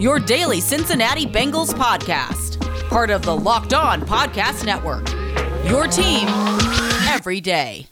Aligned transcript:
your 0.00 0.18
daily 0.18 0.62
Cincinnati 0.62 1.26
Bengals 1.26 1.74
podcast, 1.74 2.58
part 2.88 3.10
of 3.10 3.20
the 3.20 3.36
Locked 3.36 3.74
On 3.74 4.00
Podcast 4.00 4.64
Network. 4.64 5.06
Your 5.68 5.86
team 5.86 6.26
every 7.06 7.38
day. 7.38 7.86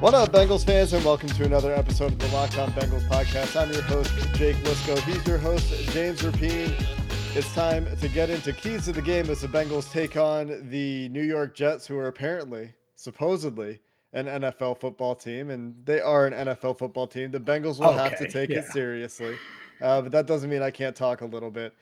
What 0.00 0.12
up, 0.14 0.32
Bengals 0.32 0.66
fans, 0.66 0.92
and 0.92 1.04
welcome 1.04 1.28
to 1.28 1.44
another 1.44 1.72
episode 1.72 2.10
of 2.12 2.18
the 2.18 2.26
Locked 2.28 2.58
On 2.58 2.68
Bengals 2.72 3.06
podcast. 3.08 3.54
I'm 3.54 3.72
your 3.72 3.82
host, 3.82 4.12
Jake 4.34 4.56
Liscow. 4.56 4.98
He's 5.04 5.24
your 5.24 5.38
host, 5.38 5.72
James 5.92 6.22
Rapien. 6.22 6.74
It's 7.36 7.54
time 7.54 7.86
to 7.98 8.08
get 8.08 8.28
into 8.28 8.52
keys 8.52 8.86
to 8.86 8.92
the 8.92 9.02
game 9.02 9.30
as 9.30 9.42
the 9.42 9.48
Bengals 9.48 9.88
take 9.92 10.16
on 10.16 10.68
the 10.68 11.08
New 11.10 11.22
York 11.22 11.54
Jets, 11.54 11.86
who 11.86 11.96
are 11.96 12.08
apparently, 12.08 12.72
supposedly, 12.96 13.78
an 14.16 14.26
NFL 14.26 14.80
football 14.80 15.14
team, 15.14 15.50
and 15.50 15.74
they 15.84 16.00
are 16.00 16.26
an 16.26 16.32
NFL 16.32 16.78
football 16.78 17.06
team. 17.06 17.30
The 17.30 17.38
Bengals 17.38 17.78
will 17.78 17.88
okay, 17.88 17.98
have 17.98 18.18
to 18.18 18.28
take 18.28 18.48
yeah. 18.48 18.58
it 18.58 18.64
seriously, 18.66 19.36
uh, 19.82 20.00
but 20.00 20.10
that 20.10 20.26
doesn't 20.26 20.48
mean 20.48 20.62
I 20.62 20.70
can't 20.70 20.96
talk 20.96 21.20
a 21.20 21.26
little 21.26 21.50
bit. 21.50 21.74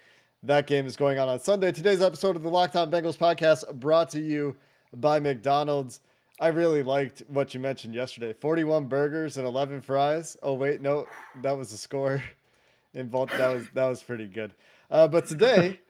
That 0.43 0.67
game 0.67 0.85
is 0.85 0.97
going 0.97 1.19
on 1.19 1.29
on 1.29 1.39
Sunday. 1.39 1.71
Today's 1.71 2.03
episode 2.03 2.35
of 2.35 2.43
the 2.43 2.51
Locked 2.51 2.75
On 2.75 2.91
Bengals 2.91 3.17
podcast 3.17 3.73
brought 3.77 4.11
to 4.11 4.21
you 4.21 4.57
by 4.97 5.21
McDonald's. 5.21 6.01
I 6.41 6.49
really 6.49 6.83
liked 6.83 7.23
what 7.29 7.55
you 7.55 7.61
mentioned 7.61 7.95
yesterday. 7.95 8.33
41 8.33 8.87
burgers 8.87 9.37
and 9.37 9.47
11 9.47 9.81
fries. 9.81 10.37
Oh 10.43 10.55
wait, 10.55 10.83
no, 10.83 11.07
that 11.41 11.57
was 11.57 11.71
the 11.71 11.79
score. 11.79 12.23
In 12.95 13.11
That 13.11 13.53
was 13.53 13.67
that 13.75 13.87
was 13.87 14.03
pretty 14.03 14.27
good. 14.27 14.55
Uh, 14.89 15.09
but 15.09 15.27
today, 15.27 15.81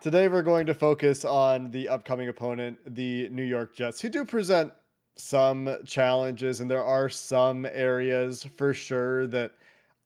today 0.00 0.28
we're 0.28 0.42
going 0.42 0.66
to 0.66 0.74
focus 0.74 1.24
on 1.24 1.72
the 1.72 1.88
upcoming 1.88 2.28
opponent, 2.28 2.78
the 2.86 3.28
New 3.30 3.42
York 3.42 3.74
Jets, 3.74 4.00
who 4.00 4.08
do 4.08 4.24
present 4.24 4.72
some 5.16 5.76
challenges, 5.84 6.60
and 6.60 6.70
there 6.70 6.84
are 6.84 7.08
some 7.08 7.66
areas 7.66 8.46
for 8.56 8.74
sure 8.74 9.26
that 9.28 9.52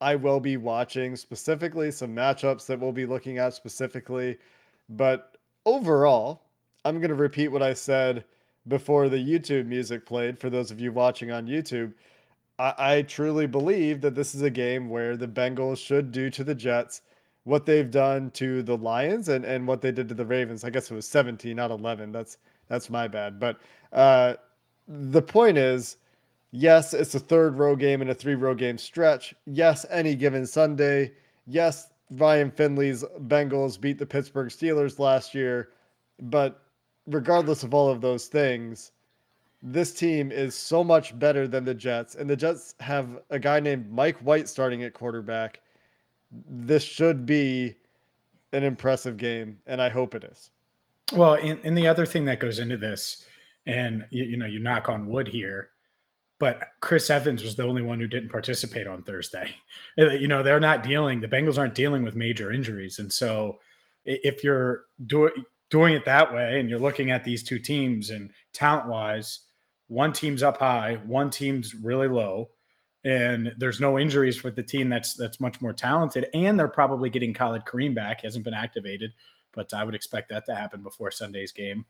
I 0.01 0.15
will 0.15 0.41
be 0.41 0.57
watching 0.57 1.17
specifically, 1.17 1.91
some 1.91 2.15
matchups 2.15 2.67
that 2.67 2.81
we'll 2.81 2.93
be 2.93 3.07
looking 3.07 3.39
at 3.39 3.55
specifically. 3.55 4.39
But 4.89 5.37
overall, 5.67 6.43
I'm 6.85 6.99
going 6.99 7.11
to 7.11 7.15
repeat 7.15 7.49
what 7.49 7.63
I 7.63 7.75
said 7.75 8.25
before 8.69 9.09
the 9.09 9.17
YouTube 9.17 9.67
music 9.67 10.07
played 10.07 10.39
for 10.39 10.49
those 10.49 10.71
of 10.71 10.81
you 10.81 10.93
watching 10.93 11.31
on 11.31 11.47
YouTube. 11.47 11.93
I, 12.59 12.75
I 12.79 13.03
truly 13.03 13.47
believe 13.47 14.01
that 14.01 14.15
this 14.15 14.35
is 14.35 14.43
a 14.43 14.51
game 14.51 14.89
where 14.89 15.17
the 15.17 15.29
Bengals 15.29 15.79
should 15.79 16.13
do 16.13 16.31
to 16.31 16.45
the 16.45 16.55
Jets 16.55 17.03
what 17.45 17.67
they've 17.67 17.91
done 17.91 18.31
to 18.33 18.63
the 18.63 18.77
Lions 18.77 19.29
and, 19.29 19.45
and 19.45 19.67
what 19.67 19.81
they 19.81 19.93
did 19.93 20.09
to 20.09 20.15
the 20.15 20.27
Ravens. 20.27 20.65
I 20.65 20.71
guess 20.71 20.91
it 20.91 20.95
was 20.95 21.07
17, 21.07 21.57
not 21.57 21.71
11. 21.71 22.13
That's 22.13 22.39
that's 22.69 22.89
my 22.89 23.09
bad. 23.09 23.41
But 23.41 23.59
uh, 23.93 24.35
the 24.91 25.23
point 25.23 25.57
is, 25.57 25.97
yes, 26.51 26.93
it's 26.93 27.15
a 27.15 27.21
third 27.21 27.57
row 27.57 27.77
game 27.77 28.01
and 28.01 28.11
a 28.11 28.15
three 28.15 28.35
row 28.35 28.55
game 28.55 28.77
stretch. 28.77 29.35
Yes, 29.47 29.87
any 29.89 30.17
given 30.17 30.45
Sunday. 30.47 31.13
Yes, 31.47 31.91
Ryan 32.11 32.51
Finley's 32.51 33.05
Bengals 33.21 33.81
beat 33.81 33.99
the 33.99 34.07
Pittsburgh 34.07 34.49
Steelers 34.49 34.99
last 34.99 35.35
year, 35.35 35.71
but 36.23 36.63
regardless 37.07 37.63
of 37.63 37.73
all 37.73 37.89
of 37.89 38.01
those 38.01 38.27
things, 38.27 38.91
this 39.63 39.93
team 39.93 40.33
is 40.33 40.55
so 40.55 40.83
much 40.83 41.17
better 41.19 41.47
than 41.47 41.65
the 41.65 41.75
Jets, 41.75 42.17
and 42.17 42.29
the 42.29 42.37
Jets 42.37 42.75
have 42.81 43.21
a 43.31 43.39
guy 43.39 43.61
named 43.61 43.91
Mike 43.93 44.19
White 44.19 44.49
starting 44.49 44.83
at 44.83 44.95
quarterback. 44.95 45.61
This 46.49 46.83
should 46.83 47.27
be 47.27 47.77
an 48.53 48.65
impressive 48.65 49.17
game, 49.17 49.59
and 49.67 49.81
I 49.81 49.89
hope 49.89 50.15
it 50.15 50.25
is. 50.25 50.51
Well, 51.13 51.35
and, 51.35 51.61
and 51.63 51.77
the 51.77 51.87
other 51.87 52.07
thing 52.07 52.25
that 52.25 52.41
goes 52.41 52.59
into 52.59 52.77
this, 52.77 53.27
and 53.67 54.07
you, 54.11 54.25
you 54.25 54.37
know, 54.37 54.47
you 54.47 54.59
knock 54.59 54.89
on 54.89 55.07
wood 55.07 55.29
here, 55.29 55.71
but 56.39 56.69
Chris 56.81 57.11
Evans 57.11 57.43
was 57.43 57.57
the 57.57 57.65
only 57.65 57.83
one 57.83 58.01
who 58.01 58.07
didn't 58.07 58.31
participate 58.31 58.87
on 58.87 59.03
Thursday. 59.03 59.55
You 59.97 60.29
know, 60.29 60.43
they're 60.43 60.61
not 60.61 60.83
dealing, 60.83 61.21
the 61.21 61.29
Bengals 61.29 61.59
aren't 61.59 61.75
dealing 61.75 62.03
with 62.03 62.17
major 62.17 62.51
injuries. 62.51 62.99
And 62.99 63.13
so 63.13 63.59
if 64.05 64.43
you're 64.43 64.85
doing, 65.07 65.33
doing 65.69 65.95
it 65.95 66.05
that 66.05 66.33
way 66.33 66.59
and 66.59 66.71
you're 66.71 66.79
looking 66.79 67.11
at 67.11 67.25
these 67.25 67.43
two 67.43 67.59
teams 67.59 68.11
and 68.11 68.31
talent 68.53 68.89
wise, 68.89 69.41
one 69.89 70.13
team's 70.13 70.43
up 70.43 70.59
high, 70.59 71.01
one 71.05 71.31
team's 71.31 71.75
really 71.75 72.09
low, 72.09 72.51
and 73.05 73.53
there's 73.59 73.81
no 73.81 73.99
injuries 73.99 74.45
with 74.45 74.55
the 74.55 74.63
team 74.63 74.89
that's 74.89 75.15
that's 75.15 75.41
much 75.41 75.61
more 75.61 75.73
talented, 75.73 76.29
and 76.33 76.59
they're 76.59 76.69
probably 76.69 77.11
getting 77.11 77.35
Khalid 77.35 77.65
Kareem 77.65 77.95
back. 77.95 78.21
He 78.21 78.27
hasn't 78.27 78.45
been 78.45 78.55
activated, 78.55 79.13
but 79.53 79.75
I 79.75 79.85
would 79.85 79.95
expect 79.95 80.29
that 80.31 80.47
to 80.47 80.55
happen 80.55 80.83
before 80.83 81.11
Sunday's 81.11 81.53
game. 81.53 81.87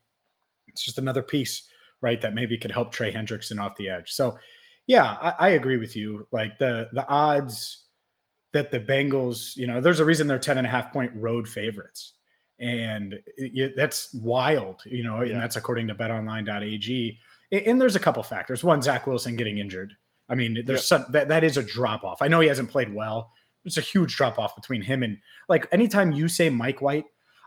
It's 0.71 0.85
just 0.85 0.99
another 0.99 1.23
piece, 1.23 1.69
right, 2.01 2.21
that 2.21 2.35
maybe 2.35 2.59
could 2.59 2.73
help 2.73 2.93
Trey 2.93 3.13
Hendrickson 3.13 3.61
off 3.61 3.77
the 3.77 3.89
edge. 3.89 4.13
So, 4.13 4.39
yeah, 4.87 5.17
I, 5.21 5.35
I 5.39 5.49
agree 5.51 5.77
with 5.77 5.95
you. 5.95 6.27
Like 6.33 6.59
the 6.59 6.89
the 6.93 7.07
odds 7.09 7.85
that 8.53 8.71
the 8.71 8.81
Bengals, 8.81 9.57
you 9.57 9.67
know, 9.67 9.81
there's 9.81 10.01
a 10.01 10.05
reason 10.05 10.27
they're 10.27 10.39
10 10.39 10.59
and 10.59 10.67
a 10.67 10.71
half 10.71 10.93
point 10.93 11.13
road 11.15 11.49
favorites 11.49 12.15
and 12.61 13.19
it, 13.37 13.75
that's 13.75 14.13
wild, 14.15 14.83
you 14.85 15.03
know, 15.03 15.23
yeah. 15.23 15.33
and 15.33 15.43
that's 15.43 15.57
according 15.57 15.89
to 15.89 15.95
betonline.ag. 15.95 17.19
And 17.53 17.81
there's 17.81 17.97
a 17.97 18.01
couple 18.01 18.23
factors. 18.23 18.63
One, 18.63 18.83
Zach 18.83 19.07
Wilson 19.07 19.35
getting 19.35 19.59
injured. 19.59 19.95
I 20.29 20.35
mean, 20.35 20.63
there's 20.65 20.87
some, 20.87 21.07
that, 21.09 21.29
that 21.29 21.43
is 21.43 21.57
a 21.57 21.63
drop 21.63 22.05
off. 22.05 22.23
I 22.23 22.29
know 22.29 22.41
he 22.41 22.49
hasn't 22.49 22.71
played 22.71 22.95
well. 22.95 23.33
It's 23.65 23.79
a 23.79 23.83
huge 23.83 24.15
drop 24.15 24.39
off 24.39 24.55
between 24.55 24.83
him 24.83 25.03
and 25.03 25.19
like 25.49 25.67
anytime 25.73 26.13
you 26.13 26.29
say 26.29 26.49
Mike 26.49 26.81
White, 26.81 27.07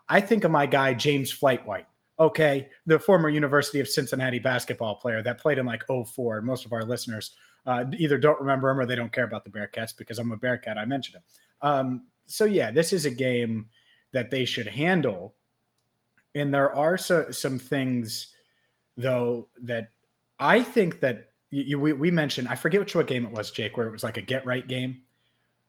I 0.10 0.20
think 0.20 0.44
of 0.44 0.52
my 0.52 0.66
guy 0.66 0.94
James 0.94 1.32
Flight 1.32 1.66
White. 1.66 1.88
Okay, 2.24 2.70
the 2.86 2.98
former 2.98 3.28
University 3.28 3.82
of 3.82 3.90
Cincinnati 3.90 4.40
basketball 4.40 4.96
player 4.96 5.22
that 5.22 5.40
played 5.40 5.58
in 5.58 5.66
like 5.66 5.84
04. 5.86 6.42
Most 6.42 6.66
of 6.66 6.72
our 6.72 6.86
listeners 6.86 7.32
uh, 7.66 7.84
either 7.98 8.18
don't 8.18 8.40
remember 8.40 8.70
him 8.70 8.80
or 8.80 8.86
they 8.86 8.96
don't 8.96 9.12
care 9.12 9.26
about 9.26 9.44
the 9.44 9.50
Bearcats 9.50 9.96
because 9.96 10.20
I'm 10.20 10.32
a 10.32 10.38
Bearcat. 10.38 10.78
I 10.78 10.86
mentioned 10.86 11.18
him. 11.18 11.24
Um, 11.62 12.06
so 12.26 12.46
yeah, 12.46 12.72
this 12.72 12.94
is 12.94 13.06
a 13.06 13.12
game 13.12 13.68
that 14.14 14.32
they 14.32 14.46
should 14.46 14.68
handle. 14.68 15.36
And 16.34 16.54
there 16.54 16.74
are 16.74 16.98
so, 16.98 17.30
some 17.32 17.60
things, 17.60 18.34
though, 18.96 19.50
that 19.62 19.90
I 20.40 20.64
think 20.64 21.02
that 21.02 21.32
you, 21.50 21.78
we, 21.78 21.92
we 21.92 22.10
mentioned. 22.10 22.48
I 22.48 22.56
forget 22.56 22.80
which 22.80 22.96
what 22.96 23.08
game 23.08 23.26
it 23.26 23.34
was, 23.34 23.52
Jake, 23.52 23.76
where 23.76 23.88
it 23.88 23.92
was 23.92 24.04
like 24.04 24.16
a 24.16 24.22
get 24.22 24.46
right 24.46 24.66
game. 24.66 25.02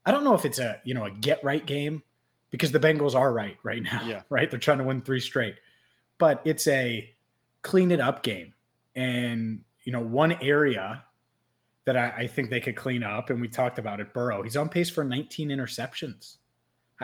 I 0.06 0.12
don't 0.12 0.22
know 0.22 0.34
if 0.34 0.44
it's 0.44 0.60
a 0.60 0.80
you 0.84 0.94
know 0.94 1.06
a 1.06 1.10
get 1.10 1.42
right 1.42 1.66
game 1.66 2.02
because 2.50 2.70
the 2.70 2.78
Bengals 2.78 3.16
are 3.16 3.32
right 3.32 3.56
right 3.64 3.82
now. 3.82 4.02
Yeah. 4.06 4.22
Right, 4.30 4.48
they're 4.48 4.60
trying 4.60 4.78
to 4.78 4.84
win 4.84 5.02
three 5.02 5.20
straight, 5.20 5.56
but 6.24 6.40
it's 6.46 6.66
a 6.68 7.06
clean 7.60 7.90
it 7.90 8.00
up 8.00 8.22
game. 8.22 8.54
And 8.96 9.60
you 9.82 9.92
know 9.92 10.00
one 10.00 10.32
area 10.40 11.04
that 11.84 11.98
I, 11.98 12.14
I 12.16 12.26
think 12.26 12.48
they 12.48 12.60
could 12.60 12.76
clean 12.76 13.02
up, 13.02 13.28
and 13.28 13.42
we 13.42 13.46
talked 13.46 13.78
about 13.78 14.00
it. 14.00 14.14
Burrow, 14.14 14.42
he's 14.42 14.56
on 14.56 14.70
pace 14.70 14.88
for 14.88 15.04
19 15.04 15.50
interceptions. 15.50 16.36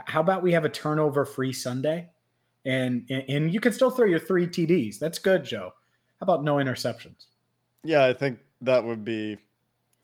How 0.07 0.21
about 0.21 0.43
we 0.43 0.53
have 0.53 0.65
a 0.65 0.71
turnover 0.71 1.27
free 1.27 1.53
Sunday? 1.53 2.09
And, 2.65 3.05
and 3.11 3.53
you 3.53 3.61
can 3.61 3.75
still 3.75 3.91
throw 3.91 4.07
your 4.07 4.21
three 4.21 4.47
TDs. 4.47 4.99
That's 4.99 5.19
good, 5.19 5.45
Joe. 5.45 5.75
How 6.19 6.25
about 6.25 6.43
no 6.43 6.55
interceptions? 6.57 7.27
Yeah, 7.85 8.07
I 8.07 8.15
think 8.15 8.39
that 8.63 8.83
would 8.83 9.05
be 9.05 9.37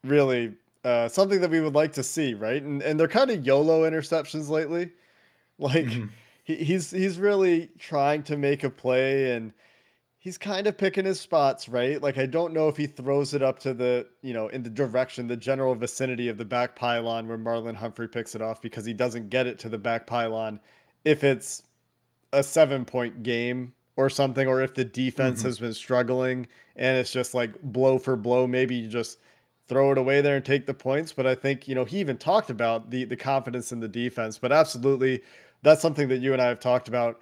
really 0.05 0.53
uh, 0.85 1.09
something 1.09 1.41
that 1.41 1.51
we 1.51 1.61
would 1.63 1.75
like 1.75 1.95
to 1.95 2.03
see, 2.03 2.35
right? 2.35 2.63
And 2.63 2.83
and 2.83 3.01
they're 3.01 3.09
kind 3.09 3.31
of 3.31 3.47
YOLO 3.47 3.89
interceptions 3.89 4.51
lately. 4.51 4.91
Like 5.59 5.87
mm-hmm. 5.87 6.09
He, 6.47 6.57
he's 6.57 6.91
he's 6.91 7.19
really 7.19 7.69
trying 7.79 8.23
to 8.23 8.37
make 8.37 8.65
a 8.65 8.71
play 8.71 9.33
and 9.35 9.53
he's 10.19 10.39
kind 10.39 10.67
of 10.67 10.79
picking 10.79 11.05
his 11.05 11.21
spots, 11.21 11.69
right? 11.69 12.01
Like 12.01 12.19
I 12.19 12.27
don't 12.27 12.55
know 12.55 12.69
if 12.69 12.77
he 12.77 12.87
throws 12.87 13.35
it 13.35 13.43
up 13.43 13.59
to 13.61 13.75
the, 13.75 14.07
you 14.23 14.33
know, 14.33 14.49
in 14.49 14.63
the 14.63 14.71
direction, 14.71 15.27
the 15.27 15.37
general 15.37 15.75
vicinity 15.75 16.29
of 16.29 16.39
the 16.39 16.45
back 16.45 16.77
pylon 16.77 17.29
where 17.29 17.37
Marlon 17.37 17.75
Humphrey 17.75 18.09
picks 18.09 18.35
it 18.35 18.41
off 18.43 18.63
because 18.63 18.85
he 18.85 18.93
doesn't 18.93 19.29
get 19.29 19.47
it 19.47 19.59
to 19.59 19.69
the 19.69 19.79
back 19.79 20.07
pylon 20.07 20.61
if 21.05 21.23
it's 21.25 21.65
a 22.33 22.41
7-point 22.41 23.23
game 23.23 23.73
or 23.97 24.09
something 24.11 24.47
or 24.49 24.63
if 24.63 24.75
the 24.75 24.85
defense 24.85 25.41
mm-hmm. 25.41 25.49
has 25.49 25.59
been 25.59 25.75
struggling 25.75 26.47
and 26.77 26.99
it's 26.99 27.13
just 27.13 27.35
like 27.35 27.61
blow 27.63 27.99
for 27.99 28.17
blow, 28.17 28.47
maybe 28.47 28.75
you 28.75 28.89
just 28.89 29.19
throw 29.69 29.91
it 29.93 29.99
away 29.99 30.21
there 30.21 30.37
and 30.37 30.45
take 30.45 30.67
the 30.67 30.75
points, 30.75 31.13
but 31.13 31.27
I 31.27 31.35
think, 31.35 31.67
you 31.67 31.75
know, 31.75 31.85
he 31.85 31.99
even 31.99 32.19
talked 32.19 32.51
about 32.51 32.91
the 32.91 33.05
the 33.05 33.17
confidence 33.17 33.73
in 33.73 33.81
the 33.81 33.89
defense, 33.89 34.39
but 34.39 34.53
absolutely 34.53 35.23
that's 35.67 35.83
something 35.83 36.07
that 36.09 36.19
you 36.19 36.33
and 36.33 36.41
I 36.41 36.47
have 36.47 36.61
talked 36.61 36.87
about. 36.87 37.21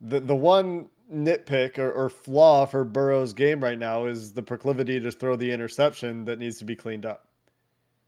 The 0.00 0.18
the 0.18 0.34
one 0.34 0.88
nitpick 1.12 1.78
or, 1.78 1.92
or 1.92 2.08
flaw 2.08 2.64
for 2.64 2.84
Burrow's 2.84 3.34
game 3.34 3.62
right 3.62 3.78
now 3.78 4.06
is 4.06 4.32
the 4.32 4.42
proclivity 4.42 4.98
to 4.98 5.12
throw 5.12 5.36
the 5.36 5.52
interception 5.52 6.24
that 6.24 6.38
needs 6.38 6.58
to 6.58 6.64
be 6.64 6.74
cleaned 6.74 7.04
up. 7.04 7.26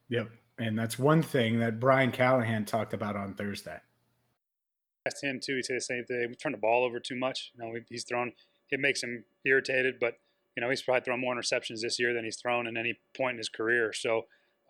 Yep. 0.08 0.30
And 0.58 0.78
that's 0.78 0.98
one 0.98 1.22
thing 1.22 1.58
that 1.58 1.78
Brian 1.80 2.12
Callahan 2.12 2.64
talked 2.64 2.94
about 2.94 3.14
on 3.14 3.34
Thursday. 3.34 3.78
Asked 5.06 5.22
him 5.22 5.38
too. 5.38 5.56
He 5.56 5.62
said 5.62 5.76
the 5.76 5.80
same 5.82 6.04
thing. 6.06 6.28
We 6.30 6.34
turn 6.34 6.52
the 6.52 6.58
ball 6.58 6.82
over 6.84 6.98
too 6.98 7.16
much. 7.16 7.52
You 7.54 7.64
know, 7.64 7.78
he's 7.90 8.04
thrown. 8.04 8.32
It 8.70 8.80
makes 8.80 9.02
him 9.02 9.24
irritated, 9.44 9.96
but 10.00 10.14
you 10.56 10.62
know 10.62 10.70
he's 10.70 10.80
probably 10.80 11.02
thrown 11.02 11.20
more 11.20 11.34
interceptions 11.34 11.82
this 11.82 11.98
year 11.98 12.14
than 12.14 12.24
he's 12.24 12.36
thrown 12.36 12.66
in 12.66 12.78
any 12.78 12.98
point 13.14 13.32
in 13.32 13.38
his 13.38 13.50
career. 13.50 13.92
So 13.92 14.22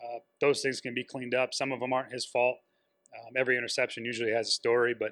uh, 0.03 0.19
those 0.41 0.61
things 0.61 0.81
can 0.81 0.93
be 0.93 1.05
cleaned 1.05 1.35
up. 1.35 1.55
Some 1.55 1.71
of 1.71 1.79
them 1.79 1.93
aren't 1.93 2.13
his 2.13 2.27
fault. 2.27 2.57
Um, 3.19 3.35
every 3.37 3.57
interception 3.57 4.05
usually 4.05 4.33
has 4.33 4.49
a 4.49 4.53
story, 4.53 4.95
but 4.99 5.11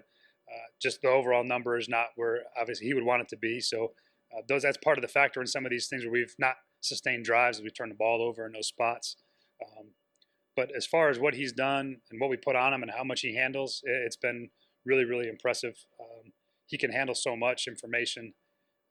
uh, 0.50 0.69
just 0.81 1.02
the 1.02 1.08
overall 1.08 1.44
number 1.44 1.76
is 1.78 1.88
not 1.88 2.06
where 2.16 2.40
obviously 2.60 2.87
he 2.87 2.94
would 2.94 3.04
want 3.04 3.22
it 3.22 3.28
to 3.28 3.37
be. 3.37 3.60
So 3.60 3.93
uh, 4.32 4.43
those 4.49 4.62
that's 4.62 4.78
part 4.78 4.99
of 4.99 5.02
the 5.02 5.08
factor 5.08 5.40
in 5.40 5.46
some 5.46 5.64
of 5.64 5.70
these 5.70 5.88
things 5.88 6.04
where 6.04 6.12
we've 6.12 6.34
not 6.38 6.56
sustained 6.81 7.25
drives 7.25 7.58
as 7.58 7.64
we 7.64 7.70
turn 7.70 7.88
the 7.88 7.94
ball 7.94 8.22
over 8.22 8.46
in 8.46 8.52
those 8.52 8.69
spots. 8.69 9.16
Um, 9.64 9.88
but 10.56 10.70
as 10.76 10.87
far 10.87 11.08
as 11.08 11.19
what 11.19 11.34
he's 11.34 11.52
done 11.52 11.96
and 12.10 12.20
what 12.20 12.28
we 12.28 12.37
put 12.37 12.56
on 12.56 12.75
him 12.75 12.82
and 12.82 12.90
how 12.90 13.04
much 13.04 13.20
he 13.20 13.37
handles, 13.37 13.81
it's 13.84 14.16
been 14.16 14.50
really, 14.84 15.04
really 15.04 15.28
impressive. 15.28 15.76
Um, 16.00 16.32
he 16.66 16.76
can 16.76 16.90
handle 16.90 17.14
so 17.14 17.37
much 17.37 17.69
information 17.69 18.34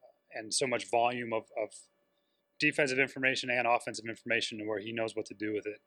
uh, 0.04 0.40
and 0.40 0.54
so 0.54 0.66
much 0.66 0.90
volume 0.90 1.34
of, 1.34 1.44
of 1.62 1.70
defensive 2.60 3.00
information 3.00 3.50
and 3.50 3.68
offensive 3.68 4.06
information 4.08 4.60
and 4.60 4.70
where 4.70 4.80
he 4.80 4.92
knows 4.92 5.16
what 5.16 5.26
to 5.26 5.34
do 5.34 5.54
with 5.54 5.66
it. 5.66 5.82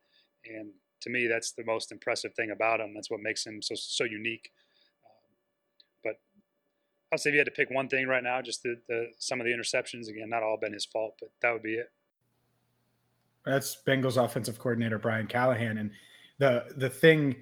And 0.45 0.73
to 1.05 1.11
me, 1.11 1.27
that's 1.27 1.53
the 1.53 1.65
most 1.65 1.93
impressive 1.93 2.35
thing 2.35 2.51
about 2.51 2.81
him. 2.81 2.93
That's 2.95 3.11
what 3.11 3.21
makes 3.21 3.47
him 3.47 3.63
so 3.63 3.75
so 3.75 4.05
unique. 4.05 4.51
Um, 5.05 5.13
but 6.03 6.15
I'll 7.13 7.19
say 7.19 7.31
if 7.31 7.35
you 7.35 7.39
had 7.41 7.47
to 7.47 7.53
pick 7.53 7.71
one 7.71 7.89
thing 7.89 8.09
right 8.09 8.25
now, 8.25 8.43
just 8.43 8.63
the, 8.63 8.77
the 8.89 9.09
some 9.19 9.41
of 9.41 9.47
the 9.47 9.53
interceptions 9.53 10.09
again, 10.09 10.31
not 10.31 10.43
all 10.43 10.59
been 10.61 10.73
his 10.73 10.85
fault, 10.85 11.15
but 11.21 11.31
that 11.43 11.53
would 11.53 11.63
be 11.63 11.75
it. 11.75 11.91
That's 13.47 13.77
Bengals 13.87 14.23
offensive 14.23 14.59
coordinator 14.59 14.99
Brian 14.99 15.27
Callahan, 15.27 15.79
and 15.79 15.91
the 16.39 16.65
the 16.77 16.91
thing 16.91 17.37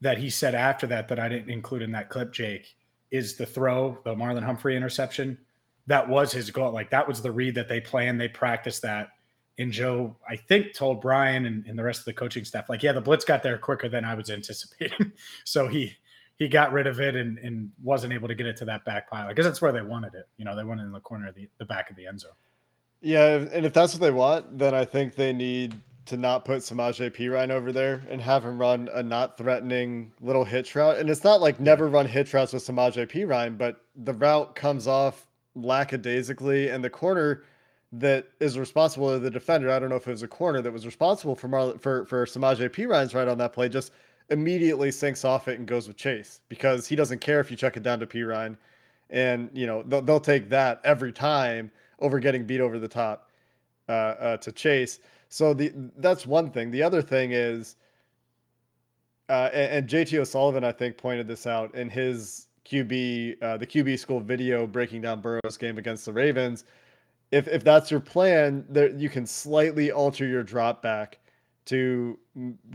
that 0.00 0.18
he 0.18 0.30
said 0.30 0.54
after 0.54 0.86
that 0.86 1.08
that 1.08 1.18
I 1.18 1.28
didn't 1.28 1.50
include 1.50 1.82
in 1.82 1.92
that 1.92 2.08
clip, 2.08 2.32
Jake, 2.32 2.76
is 3.10 3.36
the 3.36 3.46
throw, 3.46 3.98
the 4.04 4.14
Marlon 4.14 4.44
Humphrey 4.44 4.76
interception. 4.76 5.38
That 5.86 6.08
was 6.08 6.30
his 6.30 6.50
goal. 6.50 6.72
Like 6.72 6.90
that 6.90 7.08
was 7.08 7.22
the 7.22 7.32
read 7.32 7.54
that 7.54 7.68
they 7.68 7.80
planned. 7.80 8.20
They 8.20 8.28
practiced 8.28 8.82
that. 8.82 9.08
And 9.58 9.72
Joe, 9.72 10.16
I 10.28 10.36
think, 10.36 10.72
told 10.72 11.00
Brian 11.00 11.46
and, 11.46 11.66
and 11.66 11.78
the 11.78 11.82
rest 11.82 12.00
of 12.00 12.04
the 12.04 12.12
coaching 12.12 12.44
staff, 12.44 12.68
like, 12.68 12.82
yeah, 12.82 12.92
the 12.92 13.00
blitz 13.00 13.24
got 13.24 13.42
there 13.42 13.58
quicker 13.58 13.88
than 13.88 14.04
I 14.04 14.14
was 14.14 14.30
anticipating. 14.30 15.12
so 15.44 15.66
he 15.66 15.96
he 16.38 16.46
got 16.46 16.72
rid 16.72 16.86
of 16.86 17.00
it 17.00 17.16
and, 17.16 17.36
and 17.38 17.70
wasn't 17.82 18.12
able 18.12 18.28
to 18.28 18.34
get 18.34 18.46
it 18.46 18.56
to 18.58 18.64
that 18.64 18.84
back 18.84 19.10
pile. 19.10 19.26
I 19.26 19.32
guess 19.32 19.44
that's 19.44 19.60
where 19.60 19.72
they 19.72 19.82
wanted 19.82 20.14
it. 20.14 20.28
You 20.36 20.44
know, 20.44 20.54
they 20.54 20.62
wanted 20.62 20.84
in 20.84 20.92
the 20.92 21.00
corner 21.00 21.26
of 21.26 21.34
the, 21.34 21.48
the 21.58 21.64
back 21.64 21.90
of 21.90 21.96
the 21.96 22.06
end 22.06 22.20
zone. 22.20 22.30
Yeah, 23.00 23.44
and 23.52 23.66
if 23.66 23.72
that's 23.72 23.92
what 23.92 24.00
they 24.00 24.12
want, 24.12 24.56
then 24.56 24.72
I 24.72 24.84
think 24.84 25.16
they 25.16 25.32
need 25.32 25.74
to 26.06 26.16
not 26.16 26.44
put 26.44 26.60
Samaje 26.60 27.10
Perine 27.10 27.50
over 27.50 27.72
there 27.72 28.02
and 28.08 28.20
have 28.20 28.44
him 28.44 28.58
run 28.58 28.88
a 28.94 29.02
not 29.02 29.36
threatening 29.36 30.12
little 30.20 30.44
hitch 30.44 30.74
route. 30.74 30.98
And 30.98 31.10
it's 31.10 31.22
not 31.22 31.40
like 31.40 31.60
never 31.60 31.88
run 31.88 32.06
hitch 32.06 32.32
routes 32.32 32.52
with 32.52 32.64
Samaje 32.64 33.06
Perine, 33.10 33.58
but 33.58 33.82
the 33.94 34.14
route 34.14 34.54
comes 34.54 34.86
off 34.86 35.26
lackadaisically, 35.54 36.70
and 36.70 36.82
the 36.82 36.90
corner 36.90 37.44
that 37.92 38.28
is 38.40 38.58
responsible 38.58 39.12
to 39.12 39.18
the 39.18 39.30
defender. 39.30 39.70
I 39.70 39.78
don't 39.78 39.88
know 39.88 39.96
if 39.96 40.06
it 40.06 40.10
was 40.10 40.22
a 40.22 40.28
corner 40.28 40.60
that 40.60 40.72
was 40.72 40.84
responsible 40.84 41.34
for 41.34 41.78
for 41.78 42.04
for 42.04 42.26
Samaje 42.26 42.68
Perine's 42.70 43.14
right 43.14 43.28
on 43.28 43.38
that 43.38 43.52
play. 43.52 43.68
Just 43.68 43.92
immediately 44.30 44.90
sinks 44.90 45.24
off 45.24 45.48
it 45.48 45.58
and 45.58 45.66
goes 45.66 45.88
with 45.88 45.96
Chase 45.96 46.40
because 46.48 46.86
he 46.86 46.94
doesn't 46.94 47.20
care 47.20 47.40
if 47.40 47.50
you 47.50 47.56
check 47.56 47.76
it 47.76 47.82
down 47.82 47.98
to 48.00 48.06
Perine, 48.06 48.56
and 49.10 49.48
you 49.54 49.66
know 49.66 49.82
they'll, 49.84 50.02
they'll 50.02 50.20
take 50.20 50.48
that 50.50 50.80
every 50.84 51.12
time 51.12 51.70
over 52.00 52.20
getting 52.20 52.44
beat 52.44 52.60
over 52.60 52.78
the 52.78 52.88
top 52.88 53.30
uh, 53.88 53.92
uh, 53.92 54.36
to 54.38 54.52
Chase. 54.52 55.00
So 55.30 55.54
the 55.54 55.72
that's 55.96 56.26
one 56.26 56.50
thing. 56.50 56.70
The 56.70 56.82
other 56.82 57.00
thing 57.00 57.32
is, 57.32 57.76
uh, 59.30 59.48
and, 59.52 59.72
and, 59.72 59.88
JT 59.88 60.18
O'Sullivan 60.18 60.64
I 60.64 60.72
think 60.72 60.96
pointed 60.98 61.26
this 61.26 61.46
out 61.46 61.74
in 61.74 61.88
his 61.88 62.48
QB 62.66 63.42
uh, 63.42 63.56
the 63.56 63.66
QB 63.66 63.98
school 63.98 64.20
video 64.20 64.66
breaking 64.66 65.00
down 65.00 65.22
Burrow's 65.22 65.56
game 65.58 65.78
against 65.78 66.04
the 66.04 66.12
Ravens. 66.12 66.64
If 67.30 67.48
if 67.48 67.64
that's 67.64 67.90
your 67.90 68.00
plan, 68.00 68.64
there 68.68 68.90
you 68.90 69.08
can 69.08 69.26
slightly 69.26 69.90
alter 69.90 70.26
your 70.26 70.42
drop 70.42 70.82
back 70.82 71.18
to 71.66 72.18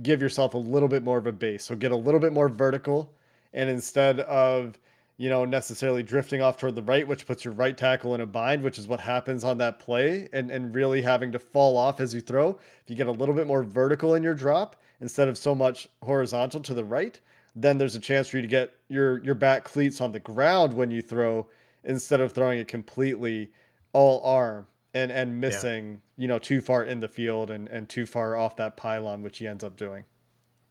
give 0.03 0.21
yourself 0.21 0.53
a 0.53 0.57
little 0.57 0.88
bit 0.88 1.03
more 1.03 1.17
of 1.17 1.25
a 1.27 1.31
base. 1.31 1.65
So 1.65 1.75
get 1.75 1.91
a 1.91 1.95
little 1.95 2.19
bit 2.19 2.33
more 2.33 2.50
vertical, 2.50 3.13
and 3.53 3.69
instead 3.69 4.19
of 4.21 4.77
you 5.17 5.29
know, 5.29 5.45
necessarily 5.45 6.01
drifting 6.01 6.41
off 6.41 6.57
toward 6.57 6.75
the 6.75 6.81
right, 6.81 7.07
which 7.07 7.27
puts 7.27 7.45
your 7.45 7.53
right 7.53 7.77
tackle 7.77 8.15
in 8.15 8.21
a 8.21 8.25
bind, 8.25 8.63
which 8.63 8.79
is 8.79 8.88
what 8.88 9.00
happens 9.00 9.44
on 9.44 9.57
that 9.59 9.79
play, 9.79 10.27
and, 10.33 10.50
and 10.50 10.73
really 10.73 11.01
having 11.01 11.31
to 11.31 11.39
fall 11.39 11.77
off 11.77 12.00
as 12.00 12.13
you 12.13 12.21
throw. 12.21 12.50
If 12.50 12.89
you 12.89 12.95
get 12.95 13.07
a 13.07 13.11
little 13.11 13.35
bit 13.35 13.47
more 13.47 13.63
vertical 13.63 14.15
in 14.15 14.23
your 14.23 14.33
drop 14.33 14.75
instead 15.01 15.27
of 15.27 15.38
so 15.38 15.53
much 15.53 15.88
horizontal 16.01 16.61
to 16.61 16.73
the 16.73 16.83
right, 16.83 17.19
then 17.55 17.77
there's 17.77 17.95
a 17.95 18.00
chance 18.00 18.27
for 18.27 18.38
you 18.38 18.41
to 18.41 18.47
get 18.47 18.73
your 18.89 19.23
your 19.23 19.35
back 19.35 19.63
cleats 19.63 20.01
on 20.01 20.11
the 20.11 20.19
ground 20.19 20.73
when 20.73 20.89
you 20.89 21.01
throw 21.01 21.47
instead 21.83 22.19
of 22.19 22.31
throwing 22.31 22.57
it 22.59 22.67
completely 22.67 23.51
all 23.94 24.22
arm 24.25 24.68
and 24.94 25.12
and 25.12 25.40
missing, 25.40 25.92
yeah. 26.18 26.22
you 26.22 26.28
know, 26.28 26.40
too 26.40 26.62
far 26.62 26.84
in 26.84 27.00
the 27.00 27.07
field 27.07 27.51
and 27.51 27.68
and 27.69 27.88
too 27.88 28.06
far 28.06 28.36
off 28.36 28.56
that 28.57 28.78
pylon, 28.78 29.22
which 29.22 29.38
he 29.38 29.48
ends 29.48 29.63
up 29.63 29.78
doing. 29.78 30.04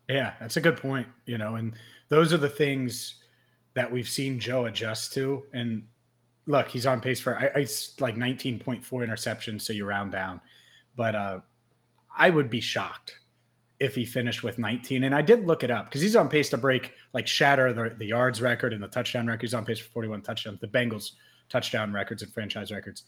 Yeah, 0.09 0.33
that's 0.39 0.57
a 0.57 0.61
good 0.61 0.77
point. 0.77 1.07
You 1.25 1.37
know, 1.37 1.55
and 1.55 1.73
those 2.09 2.33
are 2.33 2.37
the 2.37 2.49
things 2.49 3.15
that 3.73 3.91
we've 3.91 4.07
seen 4.07 4.39
Joe 4.39 4.65
adjust 4.65 5.13
to. 5.13 5.43
And 5.53 5.83
look, 6.45 6.67
he's 6.67 6.85
on 6.85 7.01
pace 7.01 7.19
for 7.19 7.37
I, 7.37 7.61
I 7.61 7.67
like 7.99 8.15
19.4 8.15 8.83
interceptions, 8.83 9.61
so 9.61 9.73
you 9.73 9.85
round 9.85 10.11
down. 10.11 10.39
But 10.95 11.15
uh, 11.15 11.39
I 12.15 12.29
would 12.29 12.49
be 12.49 12.61
shocked 12.61 13.19
if 13.79 13.95
he 13.95 14.05
finished 14.05 14.43
with 14.43 14.59
19. 14.59 15.03
And 15.03 15.15
I 15.15 15.21
did 15.21 15.45
look 15.45 15.63
it 15.63 15.71
up 15.71 15.85
because 15.85 16.01
he's 16.01 16.15
on 16.15 16.29
pace 16.29 16.49
to 16.49 16.57
break, 16.57 16.93
like 17.13 17.27
shatter 17.27 17.73
the, 17.73 17.95
the 17.97 18.05
yards 18.05 18.41
record 18.41 18.73
and 18.73 18.81
the 18.81 18.87
touchdown 18.87 19.27
record. 19.27 19.41
He's 19.41 19.53
on 19.53 19.65
pace 19.65 19.79
for 19.79 19.89
41 19.89 20.21
touchdowns, 20.21 20.59
the 20.59 20.67
Bengals 20.67 21.11
touchdown 21.53 21.93
records 21.93 22.23
and 22.23 22.33
franchise 22.33 22.71
records. 22.71 23.03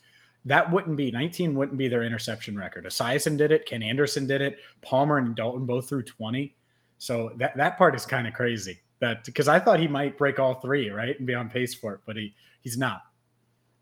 That 0.45 0.71
wouldn't 0.71 0.95
be 0.95 1.09
19 1.09 1.55
wouldn't 1.55 1.77
be 1.77 1.87
their 1.87 2.03
interception 2.03 2.55
record. 2.55 2.85
Esiason 2.85 3.35
did 3.37 3.51
it, 3.51 3.65
Ken 3.65 3.81
Anderson 3.81 4.27
did 4.27 4.41
it, 4.41 4.59
Palmer 4.81 5.17
and 5.17 5.35
Dalton 5.35 5.65
both 5.65 5.89
threw 5.89 6.03
20. 6.03 6.55
So 6.99 7.31
that, 7.37 7.57
that 7.57 7.77
part 7.77 7.95
is 7.95 8.05
kind 8.05 8.27
of 8.27 8.33
crazy 8.33 8.79
that 8.99 9.25
because 9.25 9.47
I 9.47 9.59
thought 9.59 9.79
he 9.79 9.87
might 9.87 10.17
break 10.17 10.39
all 10.39 10.55
three, 10.55 10.89
right, 10.89 11.17
and 11.17 11.27
be 11.27 11.33
on 11.33 11.49
pace 11.49 11.73
for 11.73 11.93
it, 11.93 12.01
but 12.05 12.15
he 12.15 12.33
he's 12.61 12.77
not. 12.77 13.01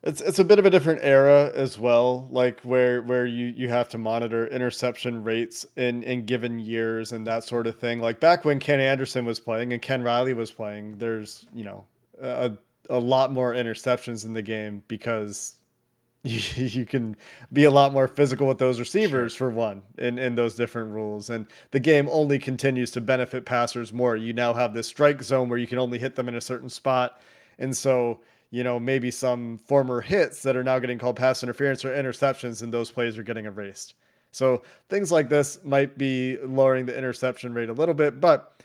It's 0.04 0.20
it's 0.22 0.40
a 0.40 0.44
bit 0.44 0.60
of 0.60 0.66
a 0.66 0.70
different 0.70 1.00
era 1.04 1.52
as 1.56 1.80
well, 1.80 2.28
like 2.32 2.60
where 2.62 3.02
where 3.04 3.26
you 3.26 3.54
you 3.56 3.70
have 3.70 3.90
to 3.90 3.98
monitor 3.98 4.48
interception 4.48 5.24
rates 5.24 5.66
in 5.78 6.04
in 6.04 6.26
given 6.26 6.60
years 6.60 7.12
and 7.12 7.26
that 7.28 7.44
sort 7.44 7.68
of 7.68 7.80
thing. 7.80 8.00
Like 8.00 8.20
back 8.20 8.44
when 8.44 8.60
Ken 8.60 8.80
Anderson 8.80 9.26
was 9.26 9.40
playing 9.40 9.72
and 9.74 9.82
Ken 9.82 10.04
Riley 10.04 10.34
was 10.34 10.52
playing, 10.52 10.98
there's 10.98 11.46
you 11.54 11.64
know 11.64 11.86
a 12.22 12.52
a 12.90 13.00
lot 13.00 13.32
more 13.32 13.54
interceptions 13.54 14.26
in 14.26 14.34
the 14.34 14.42
game 14.42 14.84
because 14.88 15.56
you, 16.24 16.40
you 16.56 16.86
can 16.86 17.16
be 17.52 17.66
a 17.66 17.72
lot 17.72 17.92
more 17.92 18.08
physical 18.08 18.48
with 18.48 18.58
those 18.58 18.80
receivers 18.80 19.36
for 19.36 19.50
one 19.50 19.82
in, 19.98 20.18
in 20.18 20.36
those 20.36 20.56
different 20.56 20.92
rules. 20.92 21.30
And 21.30 21.48
the 21.72 21.80
game 21.80 22.08
only 22.10 22.40
continues 22.40 22.92
to 22.92 23.02
benefit 23.02 23.46
passers 23.46 23.92
more. 23.92 24.16
You 24.16 24.32
now 24.32 24.54
have 24.54 24.74
this 24.74 24.88
strike 24.88 25.22
zone 25.22 25.50
where 25.50 25.60
you 25.60 25.68
can 25.68 25.80
only 25.80 26.00
hit 26.00 26.16
them 26.16 26.30
in 26.30 26.36
a 26.36 26.42
certain 26.42 26.70
spot. 26.70 27.22
And 27.60 27.76
so 27.76 28.22
you 28.54 28.64
know 28.64 28.80
maybe 28.80 29.10
some 29.10 29.58
former 29.58 30.00
hits 30.00 30.44
that 30.44 30.56
are 30.56 30.64
now 30.64 30.78
getting 30.78 31.00
called 31.00 31.16
pass 31.16 31.42
interference 31.42 31.84
or 31.84 31.90
interceptions 31.90 32.62
and 32.62 32.72
those 32.72 32.92
plays 32.92 33.18
are 33.18 33.24
getting 33.24 33.46
erased. 33.46 33.96
So 34.32 34.62
things 34.90 35.12
like 35.12 35.28
this 35.28 35.60
might 35.64 35.98
be 35.98 36.38
lowering 36.38 36.86
the 36.86 36.96
interception 36.96 37.54
rate 37.54 37.70
a 37.70 37.74
little 37.74 37.96
bit 37.96 38.22
but 38.22 38.64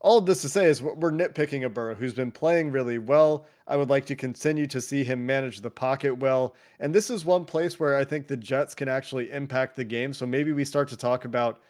all 0.00 0.18
of 0.18 0.26
this 0.26 0.42
to 0.42 0.48
say 0.48 0.66
is 0.66 0.80
we're 0.80 1.10
nitpicking 1.10 1.64
a 1.64 1.68
Burrow 1.68 1.94
who's 1.94 2.14
been 2.14 2.30
playing 2.30 2.70
really 2.70 2.98
well. 2.98 3.46
I 3.66 3.76
would 3.76 3.90
like 3.90 4.06
to 4.06 4.14
continue 4.14 4.66
to 4.68 4.80
see 4.80 5.02
him 5.02 5.26
manage 5.26 5.60
the 5.60 5.70
pocket 5.70 6.16
well. 6.16 6.54
And 6.78 6.94
this 6.94 7.10
is 7.10 7.24
one 7.24 7.44
place 7.44 7.80
where 7.80 7.96
I 7.96 8.04
think 8.04 8.28
the 8.28 8.36
Jets 8.36 8.76
can 8.76 8.88
actually 8.88 9.30
impact 9.32 9.74
the 9.74 9.84
game. 9.84 10.12
So 10.12 10.24
maybe 10.24 10.52
we 10.52 10.64
start 10.64 10.88
to 10.90 10.96
talk 10.96 11.24
about 11.24 11.60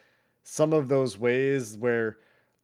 some 0.45 0.75
of 0.75 0.89
those 0.89 1.19
ways 1.19 1.79
where 1.79 2.19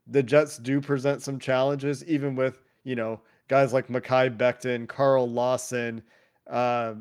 the 0.06 0.22
Jets 0.22 0.58
do 0.58 0.82
present 0.82 1.22
some 1.22 1.38
challenges, 1.38 2.04
even 2.04 2.36
with, 2.36 2.60
you 2.84 2.94
know, 2.94 3.20
guys 3.48 3.72
like 3.72 3.88
Mekhi 3.88 4.36
Becton, 4.36 4.86
Carl 4.86 5.30
Lawson, 5.30 6.02
uh, 6.46 6.94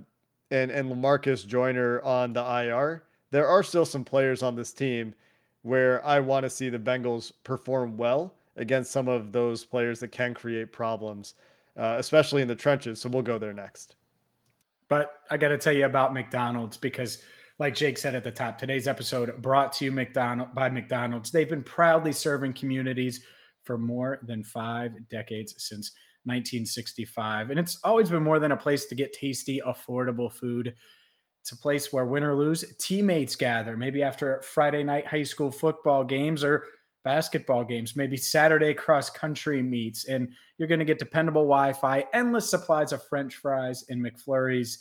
and, 0.51 0.71
and 0.71 0.89
Lamarcus 0.89 1.45
Joyner 1.45 2.01
on 2.01 2.31
the 2.31 2.41
IR. 2.41 3.03
There 3.31 3.47
are 3.47 3.63
still 3.63 3.85
some 3.85 4.05
players 4.05 4.41
on 4.41 4.55
this 4.55 4.71
team 4.71 5.13
where 5.63 6.05
I 6.05 6.21
want 6.21 6.43
to 6.43 6.49
see 6.49 6.69
the 6.69 6.79
Bengals 6.79 7.33
perform 7.43 7.97
well 7.97 8.33
against 8.57 8.91
some 8.91 9.07
of 9.07 9.31
those 9.31 9.63
players 9.65 9.99
that 9.99 10.11
can 10.11 10.33
create 10.33 10.71
problems, 10.71 11.35
uh, 11.77 11.95
especially 11.97 12.41
in 12.41 12.47
the 12.47 12.55
trenches. 12.55 13.01
So 13.01 13.09
we'll 13.09 13.23
go 13.23 13.37
there 13.37 13.53
next. 13.53 13.95
But 14.89 15.13
I 15.31 15.37
got 15.37 15.49
to 15.49 15.57
tell 15.57 15.73
you 15.73 15.85
about 15.85 16.13
McDonald's 16.13 16.77
because, 16.77 17.23
like 17.57 17.75
Jake 17.75 17.97
said 17.97 18.15
at 18.15 18.23
the 18.23 18.31
top, 18.31 18.57
today's 18.57 18.87
episode 18.87 19.41
brought 19.41 19.73
to 19.73 19.85
you 19.85 19.91
McDonald 19.91 20.53
by 20.53 20.69
McDonald's. 20.69 21.31
They've 21.31 21.49
been 21.49 21.63
proudly 21.63 22.11
serving 22.11 22.53
communities 22.53 23.21
for 23.63 23.77
more 23.77 24.19
than 24.23 24.43
five 24.43 24.91
decades 25.09 25.55
since 25.57 25.91
1965, 26.25 27.49
and 27.49 27.59
it's 27.59 27.79
always 27.83 28.09
been 28.09 28.23
more 28.23 28.39
than 28.39 28.51
a 28.51 28.57
place 28.57 28.85
to 28.85 28.95
get 28.95 29.13
tasty, 29.13 29.61
affordable 29.65 30.31
food. 30.31 30.75
It's 31.41 31.51
a 31.51 31.57
place 31.57 31.91
where 31.91 32.05
win 32.05 32.23
or 32.23 32.35
lose, 32.35 32.63
teammates 32.77 33.35
gather, 33.35 33.75
maybe 33.75 34.03
after 34.03 34.41
Friday 34.41 34.83
night 34.83 35.07
high 35.07 35.23
school 35.23 35.51
football 35.51 36.03
games 36.03 36.43
or 36.43 36.65
basketball 37.03 37.63
games, 37.63 37.95
maybe 37.95 38.17
Saturday 38.17 38.73
cross 38.73 39.09
country 39.09 39.61
meets, 39.61 40.05
and 40.05 40.29
you're 40.57 40.67
going 40.67 40.79
to 40.79 40.85
get 40.85 40.99
dependable 40.99 41.43
Wi 41.43 41.73
Fi, 41.73 42.05
endless 42.13 42.49
supplies 42.49 42.91
of 42.91 43.05
French 43.07 43.35
fries 43.35 43.85
and 43.89 44.03
McFlurries. 44.03 44.79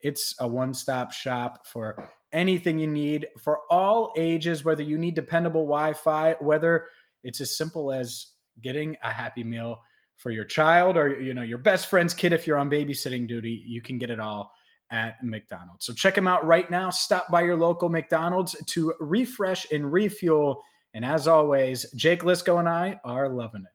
It's 0.00 0.34
a 0.40 0.46
one 0.46 0.74
stop 0.74 1.12
shop 1.12 1.66
for 1.66 2.10
anything 2.32 2.78
you 2.78 2.86
need 2.86 3.26
for 3.40 3.60
all 3.70 4.12
ages, 4.16 4.64
whether 4.64 4.82
you 4.82 4.98
need 4.98 5.14
dependable 5.14 5.62
Wi 5.62 5.94
Fi, 5.94 6.34
whether 6.40 6.88
it's 7.22 7.40
as 7.40 7.56
simple 7.56 7.92
as 7.92 8.26
getting 8.60 8.96
a 9.02 9.10
happy 9.10 9.42
meal 9.42 9.80
for 10.16 10.30
your 10.30 10.44
child 10.44 10.96
or 10.96 11.20
you 11.20 11.34
know 11.34 11.42
your 11.42 11.58
best 11.58 11.88
friend's 11.88 12.14
kid 12.14 12.32
if 12.32 12.46
you're 12.46 12.58
on 12.58 12.70
babysitting 12.70 13.26
duty 13.26 13.62
you 13.66 13.82
can 13.82 13.98
get 13.98 14.10
it 14.10 14.20
all 14.20 14.52
at 14.90 15.22
mcdonald's 15.24 15.84
so 15.84 15.92
check 15.92 16.14
them 16.14 16.28
out 16.28 16.46
right 16.46 16.70
now 16.70 16.88
stop 16.88 17.28
by 17.30 17.42
your 17.42 17.56
local 17.56 17.88
mcdonald's 17.88 18.54
to 18.66 18.94
refresh 19.00 19.66
and 19.72 19.92
refuel 19.92 20.62
and 20.94 21.04
as 21.04 21.28
always 21.28 21.86
jake 21.92 22.22
liscow 22.22 22.58
and 22.58 22.68
i 22.68 22.98
are 23.04 23.28
loving 23.28 23.62
it 23.62 23.72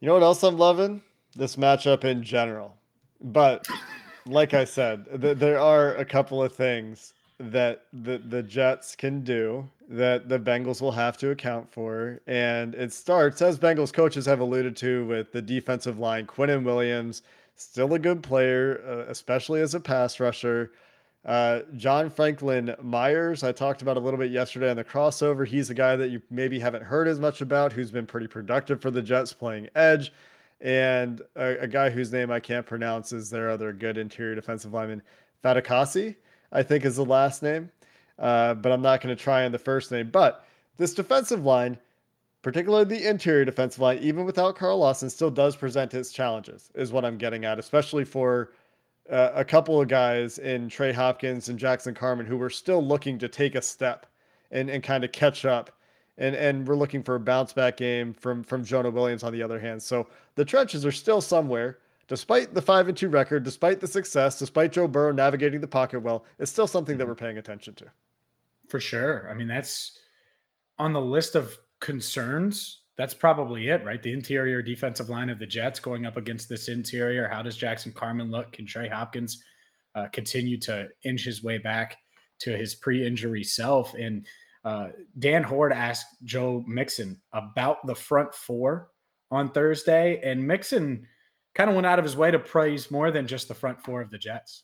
you 0.00 0.06
know 0.06 0.14
what 0.14 0.22
else 0.22 0.42
i'm 0.42 0.58
loving 0.58 1.02
this 1.34 1.56
matchup 1.56 2.04
in 2.04 2.22
general 2.22 2.76
but 3.20 3.66
like 4.26 4.54
i 4.54 4.64
said 4.64 5.06
th- 5.20 5.38
there 5.38 5.58
are 5.58 5.94
a 5.96 6.04
couple 6.04 6.42
of 6.42 6.54
things 6.54 7.14
that 7.40 7.84
the 7.92 8.18
the 8.18 8.42
Jets 8.42 8.94
can 8.94 9.22
do 9.22 9.68
that 9.88 10.28
the 10.28 10.38
Bengals 10.38 10.82
will 10.82 10.92
have 10.92 11.16
to 11.18 11.30
account 11.30 11.72
for. 11.72 12.20
And 12.26 12.74
it 12.74 12.92
starts, 12.92 13.40
as 13.42 13.58
Bengals 13.58 13.92
coaches 13.92 14.26
have 14.26 14.40
alluded 14.40 14.76
to, 14.76 15.06
with 15.06 15.32
the 15.32 15.42
defensive 15.42 15.98
line. 15.98 16.26
Quinnen 16.26 16.64
Williams, 16.64 17.22
still 17.56 17.94
a 17.94 17.98
good 17.98 18.22
player, 18.22 18.82
uh, 18.86 19.10
especially 19.10 19.62
as 19.62 19.74
a 19.74 19.80
pass 19.80 20.20
rusher. 20.20 20.72
Uh, 21.24 21.60
John 21.76 22.08
Franklin 22.08 22.74
Myers, 22.82 23.42
I 23.42 23.52
talked 23.52 23.82
about 23.82 23.96
a 23.96 24.00
little 24.00 24.18
bit 24.18 24.30
yesterday 24.30 24.70
on 24.70 24.76
the 24.76 24.84
crossover. 24.84 25.46
He's 25.46 25.68
a 25.68 25.74
guy 25.74 25.96
that 25.96 26.08
you 26.08 26.22
maybe 26.30 26.58
haven't 26.58 26.82
heard 26.82 27.06
as 27.08 27.20
much 27.20 27.42
about, 27.42 27.72
who's 27.72 27.90
been 27.90 28.06
pretty 28.06 28.26
productive 28.26 28.80
for 28.80 28.90
the 28.90 29.02
Jets 29.02 29.32
playing 29.32 29.68
edge. 29.74 30.12
And 30.62 31.20
a, 31.36 31.58
a 31.60 31.68
guy 31.68 31.90
whose 31.90 32.12
name 32.12 32.30
I 32.30 32.40
can't 32.40 32.64
pronounce 32.64 33.12
is 33.12 33.28
their 33.28 33.50
other 33.50 33.72
good 33.72 33.98
interior 33.98 34.34
defensive 34.34 34.72
lineman, 34.72 35.02
Fatukasi. 35.44 36.16
I 36.52 36.62
think 36.62 36.84
is 36.84 36.96
the 36.96 37.04
last 37.04 37.42
name, 37.42 37.70
uh, 38.18 38.54
but 38.54 38.72
I'm 38.72 38.82
not 38.82 39.00
going 39.00 39.14
to 39.14 39.22
try 39.22 39.44
on 39.44 39.52
the 39.52 39.58
first 39.58 39.92
name. 39.92 40.10
But 40.10 40.44
this 40.78 40.94
defensive 40.94 41.44
line, 41.44 41.78
particularly 42.42 42.84
the 42.84 43.08
interior 43.08 43.44
defensive 43.44 43.80
line, 43.80 43.98
even 43.98 44.24
without 44.24 44.56
Carl 44.56 44.78
Lawson, 44.78 45.10
still 45.10 45.30
does 45.30 45.54
present 45.54 45.94
its 45.94 46.10
challenges, 46.12 46.70
is 46.74 46.92
what 46.92 47.04
I'm 47.04 47.18
getting 47.18 47.44
at, 47.44 47.58
especially 47.58 48.04
for 48.04 48.50
uh, 49.10 49.32
a 49.34 49.44
couple 49.44 49.80
of 49.80 49.88
guys 49.88 50.38
in 50.38 50.68
Trey 50.68 50.92
Hopkins 50.92 51.48
and 51.48 51.58
Jackson 51.58 51.94
Carman 51.94 52.26
who 52.26 52.36
were 52.36 52.50
still 52.50 52.84
looking 52.84 53.18
to 53.18 53.28
take 53.28 53.54
a 53.54 53.62
step 53.62 54.06
and, 54.50 54.70
and 54.70 54.82
kind 54.82 55.04
of 55.04 55.12
catch 55.12 55.44
up. 55.44 55.70
And, 56.18 56.36
and 56.36 56.68
we're 56.68 56.76
looking 56.76 57.02
for 57.02 57.14
a 57.14 57.20
bounce 57.20 57.52
back 57.52 57.76
game 57.76 58.12
from 58.12 58.44
from 58.44 58.64
Jonah 58.64 58.90
Williams 58.90 59.22
on 59.22 59.32
the 59.32 59.42
other 59.42 59.58
hand. 59.58 59.82
So 59.82 60.06
the 60.34 60.44
trenches 60.44 60.84
are 60.84 60.92
still 60.92 61.20
somewhere 61.20 61.78
despite 62.10 62.52
the 62.52 62.60
five 62.60 62.88
and 62.88 62.96
two 62.96 63.08
record, 63.08 63.44
despite 63.44 63.78
the 63.78 63.86
success, 63.86 64.36
despite 64.36 64.72
Joe 64.72 64.88
Burrow 64.88 65.12
navigating 65.12 65.60
the 65.60 65.68
pocket 65.68 66.00
well, 66.00 66.24
it's 66.40 66.50
still 66.50 66.66
something 66.66 66.98
that 66.98 67.04
mm-hmm. 67.04 67.10
we're 67.10 67.14
paying 67.14 67.38
attention 67.38 67.72
to. 67.74 67.86
For 68.68 68.80
sure. 68.80 69.30
I 69.30 69.34
mean, 69.34 69.46
that's 69.46 69.96
on 70.76 70.92
the 70.92 71.00
list 71.00 71.36
of 71.36 71.56
concerns. 71.78 72.79
That's 73.00 73.14
probably 73.14 73.68
it, 73.68 73.82
right? 73.82 74.02
The 74.02 74.12
interior 74.12 74.60
defensive 74.60 75.08
line 75.08 75.30
of 75.30 75.38
the 75.38 75.46
Jets 75.46 75.80
going 75.80 76.04
up 76.04 76.18
against 76.18 76.50
this 76.50 76.68
interior. 76.68 77.26
How 77.26 77.40
does 77.40 77.56
Jackson 77.56 77.92
Carman 77.92 78.30
look? 78.30 78.52
Can 78.52 78.66
Trey 78.66 78.88
Hopkins 78.88 79.42
uh, 79.94 80.08
continue 80.12 80.58
to 80.60 80.88
inch 81.02 81.24
his 81.24 81.42
way 81.42 81.56
back 81.56 81.96
to 82.40 82.54
his 82.54 82.74
pre-injury 82.74 83.44
self? 83.44 83.94
And 83.94 84.26
uh, 84.64 84.88
Dan 85.18 85.42
Hoard 85.42 85.72
asked 85.72 86.06
Joe 86.24 86.62
Mixon 86.66 87.22
about 87.32 87.86
the 87.86 87.94
front 87.94 88.34
four 88.34 88.88
on 89.30 89.50
Thursday, 89.50 90.20
and 90.22 90.46
Mixon– 90.46 91.06
kind 91.54 91.70
of 91.70 91.74
went 91.74 91.86
out 91.86 91.98
of 91.98 92.04
his 92.04 92.16
way 92.16 92.30
to 92.30 92.38
praise 92.38 92.90
more 92.90 93.10
than 93.10 93.26
just 93.26 93.48
the 93.48 93.54
front 93.54 93.82
four 93.82 94.00
of 94.00 94.10
the 94.10 94.18
Jets. 94.18 94.62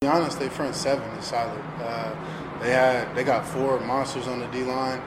To 0.00 0.06
be 0.06 0.10
honest, 0.12 0.38
they 0.38 0.48
front 0.48 0.74
seven 0.74 1.08
is 1.18 1.26
solid. 1.26 1.60
Uh, 1.78 2.14
they 2.60 2.70
had 2.70 3.14
they 3.14 3.24
got 3.24 3.46
four 3.46 3.80
monsters 3.80 4.26
on 4.26 4.38
the 4.38 4.46
D 4.48 4.62
line. 4.62 5.00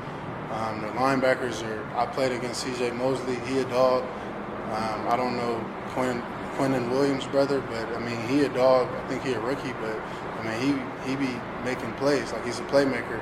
Um, 0.53 0.81
the 0.81 0.87
linebackers 0.89 1.65
are. 1.67 1.83
I 1.97 2.05
played 2.05 2.31
against 2.31 2.61
C.J. 2.61 2.91
Mosley. 2.91 3.35
He 3.47 3.59
a 3.59 3.65
dog. 3.65 4.03
Um, 4.03 5.07
I 5.07 5.15
don't 5.17 5.35
know 5.35 5.59
Quinn 5.89 6.21
Quinnen 6.55 6.91
Williams' 6.91 7.25
brother, 7.25 7.59
but 7.61 7.87
I 7.95 7.99
mean 7.99 8.19
he 8.27 8.43
a 8.43 8.49
dog. 8.49 8.87
I 8.93 9.07
think 9.07 9.23
he 9.23 9.33
a 9.33 9.39
rookie, 9.39 9.73
but 9.73 9.99
I 10.39 10.43
mean 10.43 10.59
he 10.61 11.09
he 11.09 11.15
be 11.15 11.41
making 11.65 11.91
plays 11.93 12.31
like 12.31 12.45
he's 12.45 12.59
a 12.59 12.63
playmaker. 12.63 13.19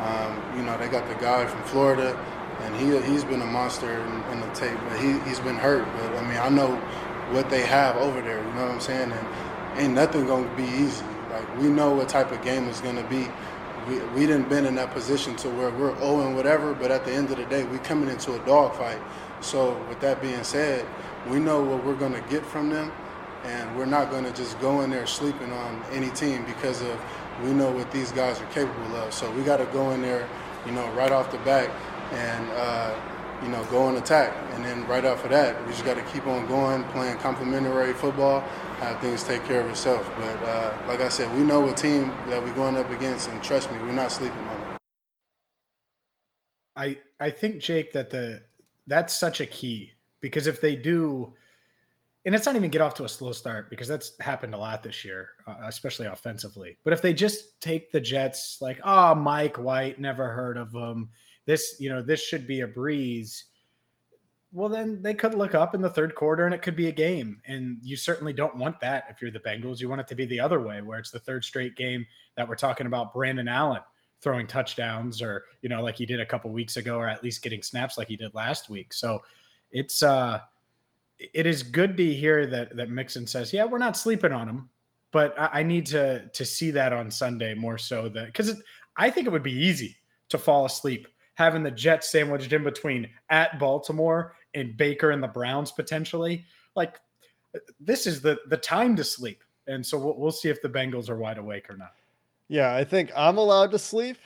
Um, 0.00 0.42
you 0.56 0.64
know 0.64 0.76
they 0.78 0.88
got 0.88 1.06
the 1.08 1.14
guy 1.14 1.46
from 1.46 1.62
Florida, 1.62 2.18
and 2.62 2.74
he 2.76 2.98
he's 3.10 3.24
been 3.24 3.42
a 3.42 3.46
monster 3.46 3.88
in, 3.88 4.22
in 4.32 4.40
the 4.40 4.52
tape, 4.52 4.78
but 4.88 4.98
he 4.98 5.18
he's 5.20 5.38
been 5.38 5.56
hurt. 5.56 5.84
But 5.96 6.16
I 6.16 6.28
mean 6.28 6.38
I 6.38 6.48
know 6.48 6.74
what 7.30 7.48
they 7.48 7.62
have 7.62 7.96
over 7.96 8.20
there. 8.20 8.38
You 8.38 8.54
know 8.54 8.66
what 8.66 8.72
I'm 8.72 8.80
saying? 8.80 9.12
And 9.12 9.28
ain't 9.78 9.94
nothing 9.94 10.26
gonna 10.26 10.52
be 10.56 10.64
easy. 10.64 11.04
Like 11.30 11.58
we 11.58 11.68
know 11.68 11.92
what 11.92 12.08
type 12.08 12.32
of 12.32 12.42
game 12.42 12.66
it's 12.68 12.80
gonna 12.80 13.08
be. 13.08 13.28
We, 13.88 13.98
we 14.14 14.26
didn't 14.26 14.48
been 14.48 14.66
in 14.66 14.74
that 14.76 14.92
position 14.92 15.36
to 15.36 15.48
where 15.50 15.70
we're 15.70 15.96
0 15.98 16.20
and 16.20 16.36
whatever, 16.36 16.74
but 16.74 16.90
at 16.90 17.04
the 17.04 17.12
end 17.12 17.30
of 17.30 17.36
the 17.36 17.44
day, 17.46 17.64
we 17.64 17.78
coming 17.78 18.08
into 18.08 18.34
a 18.34 18.46
dogfight. 18.46 18.98
So 19.40 19.76
with 19.88 20.00
that 20.00 20.22
being 20.22 20.44
said, 20.44 20.86
we 21.28 21.38
know 21.38 21.62
what 21.62 21.84
we're 21.84 21.96
gonna 21.96 22.22
get 22.28 22.44
from 22.44 22.70
them, 22.70 22.92
and 23.44 23.76
we're 23.76 23.86
not 23.86 24.10
gonna 24.10 24.32
just 24.32 24.60
go 24.60 24.82
in 24.82 24.90
there 24.90 25.06
sleeping 25.06 25.52
on 25.52 25.82
any 25.90 26.10
team 26.10 26.44
because 26.44 26.80
of 26.82 27.00
we 27.42 27.52
know 27.52 27.70
what 27.70 27.90
these 27.90 28.12
guys 28.12 28.40
are 28.40 28.46
capable 28.46 28.96
of. 28.96 29.12
So 29.12 29.30
we 29.32 29.42
got 29.42 29.56
to 29.56 29.66
go 29.66 29.90
in 29.92 30.02
there, 30.02 30.28
you 30.64 30.72
know, 30.72 30.88
right 30.92 31.12
off 31.12 31.32
the 31.32 31.38
bat 31.38 31.70
and. 32.12 32.50
Uh, 32.50 32.94
you 33.42 33.48
know, 33.48 33.64
go 33.64 33.88
and 33.88 33.98
attack. 33.98 34.32
And 34.54 34.64
then 34.64 34.86
right 34.86 35.04
off 35.04 35.24
of 35.24 35.30
that, 35.30 35.60
we 35.66 35.72
just 35.72 35.84
got 35.84 35.94
to 35.94 36.02
keep 36.02 36.26
on 36.26 36.46
going, 36.46 36.84
playing 36.84 37.18
complementary 37.18 37.92
football, 37.92 38.44
have 38.82 39.00
things 39.00 39.22
take 39.24 39.44
care 39.44 39.60
of 39.60 39.70
itself. 39.70 40.10
But 40.16 40.42
uh, 40.42 40.76
like 40.86 41.00
I 41.00 41.08
said, 41.08 41.34
we 41.36 41.42
know 41.42 41.60
what 41.60 41.76
team 41.76 42.08
that 42.28 42.42
we're 42.42 42.54
going 42.54 42.76
up 42.76 42.90
against, 42.90 43.28
and 43.28 43.42
trust 43.42 43.70
me, 43.70 43.78
we're 43.78 43.92
not 43.92 44.12
sleeping 44.12 44.38
on 44.38 44.60
it. 44.60 44.78
I 46.74 46.98
I 47.20 47.30
think 47.30 47.60
Jake 47.60 47.92
that 47.92 48.10
the 48.10 48.42
that's 48.86 49.16
such 49.16 49.40
a 49.40 49.46
key 49.46 49.92
because 50.20 50.46
if 50.46 50.60
they 50.60 50.76
do, 50.76 51.34
and 52.24 52.34
it's 52.34 52.46
not 52.46 52.56
even 52.56 52.70
get 52.70 52.80
off 52.80 52.94
to 52.94 53.04
a 53.04 53.08
slow 53.08 53.32
start 53.32 53.70
because 53.70 53.88
that's 53.88 54.12
happened 54.20 54.54
a 54.54 54.58
lot 54.58 54.82
this 54.82 55.04
year, 55.04 55.30
uh, 55.46 55.56
especially 55.64 56.06
offensively. 56.06 56.78
But 56.84 56.92
if 56.92 57.02
they 57.02 57.12
just 57.12 57.60
take 57.60 57.92
the 57.92 58.00
Jets 58.00 58.58
like, 58.60 58.80
oh, 58.84 59.14
Mike 59.14 59.58
White, 59.58 60.00
never 60.00 60.28
heard 60.28 60.56
of 60.56 60.72
him 60.74 61.10
this, 61.46 61.76
you 61.78 61.88
know, 61.88 62.02
this 62.02 62.22
should 62.22 62.46
be 62.46 62.60
a 62.60 62.66
breeze. 62.66 63.44
Well, 64.52 64.68
then 64.68 65.00
they 65.00 65.14
could 65.14 65.34
look 65.34 65.54
up 65.54 65.74
in 65.74 65.80
the 65.80 65.88
third 65.88 66.14
quarter 66.14 66.44
and 66.44 66.54
it 66.54 66.60
could 66.60 66.76
be 66.76 66.88
a 66.88 66.92
game. 66.92 67.40
And 67.46 67.78
you 67.82 67.96
certainly 67.96 68.34
don't 68.34 68.56
want 68.56 68.78
that 68.80 69.06
if 69.08 69.22
you're 69.22 69.30
the 69.30 69.40
Bengals. 69.40 69.80
You 69.80 69.88
want 69.88 70.02
it 70.02 70.08
to 70.08 70.14
be 70.14 70.26
the 70.26 70.40
other 70.40 70.60
way, 70.60 70.82
where 70.82 70.98
it's 70.98 71.10
the 71.10 71.18
third 71.18 71.44
straight 71.44 71.74
game 71.74 72.06
that 72.36 72.46
we're 72.46 72.54
talking 72.54 72.86
about 72.86 73.14
Brandon 73.14 73.48
Allen 73.48 73.80
throwing 74.20 74.46
touchdowns 74.46 75.22
or, 75.22 75.44
you 75.62 75.68
know, 75.68 75.82
like 75.82 75.96
he 75.96 76.06
did 76.06 76.20
a 76.20 76.26
couple 76.26 76.50
weeks 76.50 76.76
ago, 76.76 76.98
or 76.98 77.08
at 77.08 77.24
least 77.24 77.42
getting 77.42 77.62
snaps 77.62 77.96
like 77.96 78.08
he 78.08 78.16
did 78.16 78.34
last 78.34 78.68
week. 78.68 78.92
So 78.92 79.22
it's, 79.70 80.02
uh, 80.02 80.40
it 81.32 81.46
is 81.46 81.62
good 81.62 81.96
to 81.96 82.12
hear 82.12 82.46
that 82.46 82.76
that 82.76 82.90
Mixon 82.90 83.26
says, 83.26 83.52
"Yeah, 83.52 83.64
we're 83.64 83.78
not 83.78 83.96
sleeping 83.96 84.32
on 84.32 84.48
him, 84.48 84.68
but 85.12 85.38
I, 85.38 85.60
I 85.60 85.62
need 85.62 85.86
to 85.86 86.28
to 86.28 86.44
see 86.44 86.70
that 86.72 86.92
on 86.92 87.10
Sunday 87.10 87.54
more 87.54 87.78
so 87.78 88.08
that 88.08 88.26
because 88.26 88.60
I 88.96 89.10
think 89.10 89.26
it 89.26 89.30
would 89.30 89.42
be 89.42 89.52
easy 89.52 89.96
to 90.30 90.38
fall 90.38 90.64
asleep 90.64 91.06
having 91.34 91.62
the 91.62 91.70
Jets 91.70 92.10
sandwiched 92.10 92.52
in 92.52 92.62
between 92.64 93.08
at 93.30 93.58
Baltimore 93.58 94.34
and 94.54 94.76
Baker 94.76 95.10
and 95.10 95.22
the 95.22 95.28
Browns 95.28 95.72
potentially. 95.72 96.44
Like 96.74 97.00
this 97.80 98.06
is 98.06 98.20
the 98.20 98.38
the 98.48 98.56
time 98.56 98.96
to 98.96 99.04
sleep. 99.04 99.42
And 99.66 99.84
so 99.84 99.98
we'll, 99.98 100.18
we'll 100.18 100.32
see 100.32 100.48
if 100.48 100.60
the 100.60 100.68
Bengals 100.68 101.08
are 101.08 101.16
wide 101.16 101.38
awake 101.38 101.70
or 101.70 101.76
not. 101.76 101.92
Yeah, 102.48 102.74
I 102.74 102.82
think 102.84 103.12
I'm 103.16 103.38
allowed 103.38 103.70
to 103.70 103.78
sleep, 103.78 104.16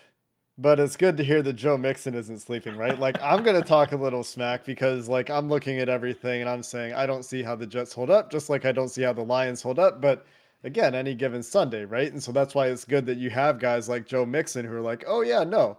but 0.57 0.81
it's 0.81 0.97
good 0.97 1.17
to 1.19 1.25
hear 1.25 1.43
that 1.43 1.53
Joe 1.53 1.77
Mixon 1.77 2.15
isn't 2.15 2.39
sleeping, 2.39 2.77
right? 2.77 2.99
Like 2.99 3.21
I'm 3.23 3.45
to 3.45 3.63
talk 3.63 3.93
a 3.93 3.97
little 3.97 4.25
smack 4.25 4.65
because 4.65 5.09
like 5.09 5.31
I'm 5.31 5.49
looking 5.49 5.79
at 5.79 5.89
everything 5.89 6.41
and 6.41 6.51
I'm 6.51 6.63
saying 6.63 6.95
I 6.95 7.07
don't 7.07 7.25
see 7.25 7.43
how 7.43 7.55
the 7.55 7.67
Jets 7.67 7.93
hold 7.93 8.11
up, 8.11 8.31
just 8.31 8.49
like 8.49 8.65
I 8.65 8.73
don't 8.73 8.89
see 8.89 9.03
how 9.03 9.13
the 9.13 9.23
Lions 9.23 9.63
hold 9.63 9.79
up, 9.79 10.01
but 10.01 10.27
again, 10.65 10.95
any 10.95 11.15
given 11.15 11.43
Sunday, 11.43 11.85
right? 11.85 12.11
And 12.11 12.23
so 12.23 12.33
that's 12.33 12.55
why 12.55 12.69
it's 12.69 12.85
good 12.85 13.07
that 13.07 13.19
you 13.19 13.31
have 13.31 13.59
guys 13.59 13.89
like 13.89 14.07
Joe 14.07 14.25
Mixon 14.25 14.65
who 14.65 14.75
are 14.75 14.81
like, 14.81 15.05
"Oh 15.07 15.21
yeah, 15.21 15.45
no 15.45 15.79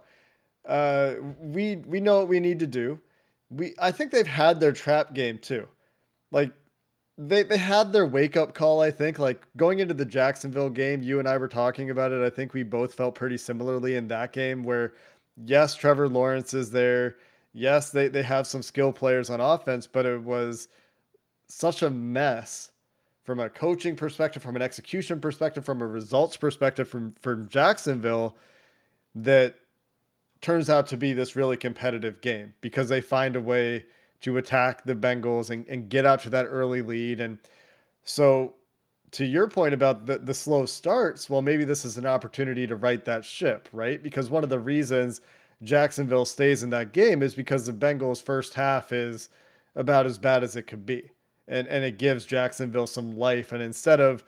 uh, 0.68 1.14
we 1.40 1.76
we 1.76 1.98
know 1.98 2.18
what 2.18 2.28
we 2.28 2.38
need 2.38 2.58
to 2.60 2.66
do. 2.66 3.00
We 3.50 3.74
I 3.78 3.90
think 3.90 4.10
they've 4.10 4.26
had 4.26 4.60
their 4.60 4.72
trap 4.72 5.14
game 5.14 5.38
too. 5.38 5.66
Like 6.30 6.52
they 7.16 7.42
they 7.42 7.58
had 7.58 7.92
their 7.92 8.06
wake 8.06 8.36
up 8.36 8.54
call, 8.54 8.80
I 8.80 8.90
think. 8.90 9.18
Like 9.18 9.46
going 9.56 9.80
into 9.80 9.94
the 9.94 10.04
Jacksonville 10.04 10.70
game, 10.70 11.02
you 11.02 11.18
and 11.18 11.28
I 11.28 11.36
were 11.36 11.48
talking 11.48 11.90
about 11.90 12.12
it. 12.12 12.24
I 12.24 12.30
think 12.30 12.54
we 12.54 12.62
both 12.62 12.94
felt 12.94 13.14
pretty 13.14 13.38
similarly 13.38 13.96
in 13.96 14.08
that 14.08 14.32
game 14.32 14.62
where 14.62 14.94
yes, 15.44 15.74
Trevor 15.74 16.08
Lawrence 16.08 16.54
is 16.54 16.70
there. 16.70 17.16
Yes, 17.52 17.90
they, 17.90 18.08
they 18.08 18.22
have 18.22 18.46
some 18.46 18.62
skill 18.62 18.92
players 18.92 19.30
on 19.30 19.40
offense, 19.40 19.86
but 19.86 20.06
it 20.06 20.22
was 20.22 20.68
such 21.48 21.82
a 21.82 21.90
mess 21.90 22.70
from 23.24 23.40
a 23.40 23.48
coaching 23.48 23.96
perspective, 23.96 24.42
from 24.42 24.56
an 24.56 24.62
execution 24.62 25.20
perspective, 25.20 25.64
from 25.64 25.82
a 25.82 25.86
results 25.86 26.36
perspective 26.36 26.88
from 26.88 27.14
from 27.20 27.48
Jacksonville 27.48 28.36
that 29.14 29.56
turns 30.40 30.70
out 30.70 30.86
to 30.88 30.96
be 30.96 31.12
this 31.12 31.36
really 31.36 31.56
competitive 31.56 32.20
game 32.20 32.54
because 32.60 32.88
they 32.88 33.00
find 33.00 33.36
a 33.36 33.40
way 33.40 33.84
to 34.20 34.38
attack 34.38 34.84
the 34.84 34.94
Bengals 34.94 35.50
and, 35.50 35.66
and 35.68 35.88
get 35.88 36.04
out 36.04 36.20
to 36.22 36.30
that 36.30 36.46
early 36.46 36.82
lead. 36.82 37.20
And 37.20 37.38
so, 38.04 38.54
to 39.12 39.24
your 39.24 39.48
point 39.48 39.72
about 39.72 40.04
the, 40.04 40.18
the 40.18 40.34
slow 40.34 40.66
starts, 40.66 41.30
well, 41.30 41.40
maybe 41.40 41.64
this 41.64 41.84
is 41.84 41.96
an 41.96 42.04
opportunity 42.04 42.66
to 42.66 42.76
right 42.76 43.04
that 43.06 43.24
ship, 43.24 43.68
right? 43.72 44.02
Because 44.02 44.28
one 44.28 44.44
of 44.44 44.50
the 44.50 44.58
reasons 44.58 45.22
Jacksonville 45.62 46.26
stays 46.26 46.62
in 46.62 46.70
that 46.70 46.92
game 46.92 47.22
is 47.22 47.34
because 47.34 47.64
the 47.64 47.72
Bengals' 47.72 48.22
first 48.22 48.52
half 48.52 48.92
is 48.92 49.30
about 49.76 50.04
as 50.04 50.18
bad 50.18 50.44
as 50.44 50.56
it 50.56 50.66
could 50.66 50.84
be. 50.84 51.10
And, 51.46 51.66
and 51.68 51.84
it 51.84 51.96
gives 51.96 52.26
Jacksonville 52.26 52.86
some 52.86 53.16
life. 53.16 53.52
And 53.52 53.62
instead 53.62 54.00
of 54.00 54.24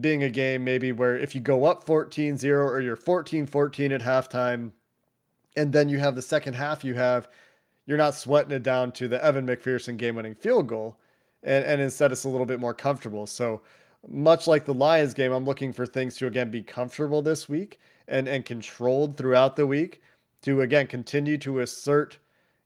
being 0.00 0.24
a 0.24 0.30
game 0.30 0.64
maybe 0.64 0.92
where 0.92 1.16
if 1.16 1.34
you 1.34 1.40
go 1.40 1.64
up 1.64 1.84
14 1.84 2.36
0 2.36 2.66
or 2.66 2.80
you're 2.80 2.96
14 2.96 3.46
14 3.46 3.92
at 3.92 4.02
halftime, 4.02 4.72
and 5.56 5.72
then 5.72 5.88
you 5.88 5.98
have 5.98 6.14
the 6.14 6.22
second 6.22 6.54
half, 6.54 6.84
you 6.84 6.94
have 6.94 7.28
you're 7.86 7.98
not 7.98 8.14
sweating 8.14 8.52
it 8.52 8.62
down 8.62 8.92
to 8.92 9.08
the 9.08 9.24
Evan 9.24 9.46
McPherson 9.46 9.96
game 9.96 10.16
winning 10.16 10.34
field 10.34 10.66
goal. 10.66 10.98
And, 11.42 11.64
and 11.64 11.80
instead, 11.80 12.10
it's 12.10 12.24
a 12.24 12.28
little 12.28 12.46
bit 12.46 12.60
more 12.60 12.74
comfortable. 12.74 13.26
So, 13.26 13.62
much 14.08 14.46
like 14.46 14.64
the 14.64 14.74
Lions 14.74 15.14
game, 15.14 15.32
I'm 15.32 15.44
looking 15.44 15.72
for 15.72 15.86
things 15.86 16.16
to 16.16 16.26
again 16.26 16.50
be 16.50 16.62
comfortable 16.62 17.22
this 17.22 17.48
week 17.48 17.80
and, 18.08 18.28
and 18.28 18.44
controlled 18.44 19.16
throughout 19.16 19.56
the 19.56 19.66
week 19.66 20.02
to 20.42 20.60
again 20.60 20.86
continue 20.86 21.38
to 21.38 21.60
assert 21.60 22.18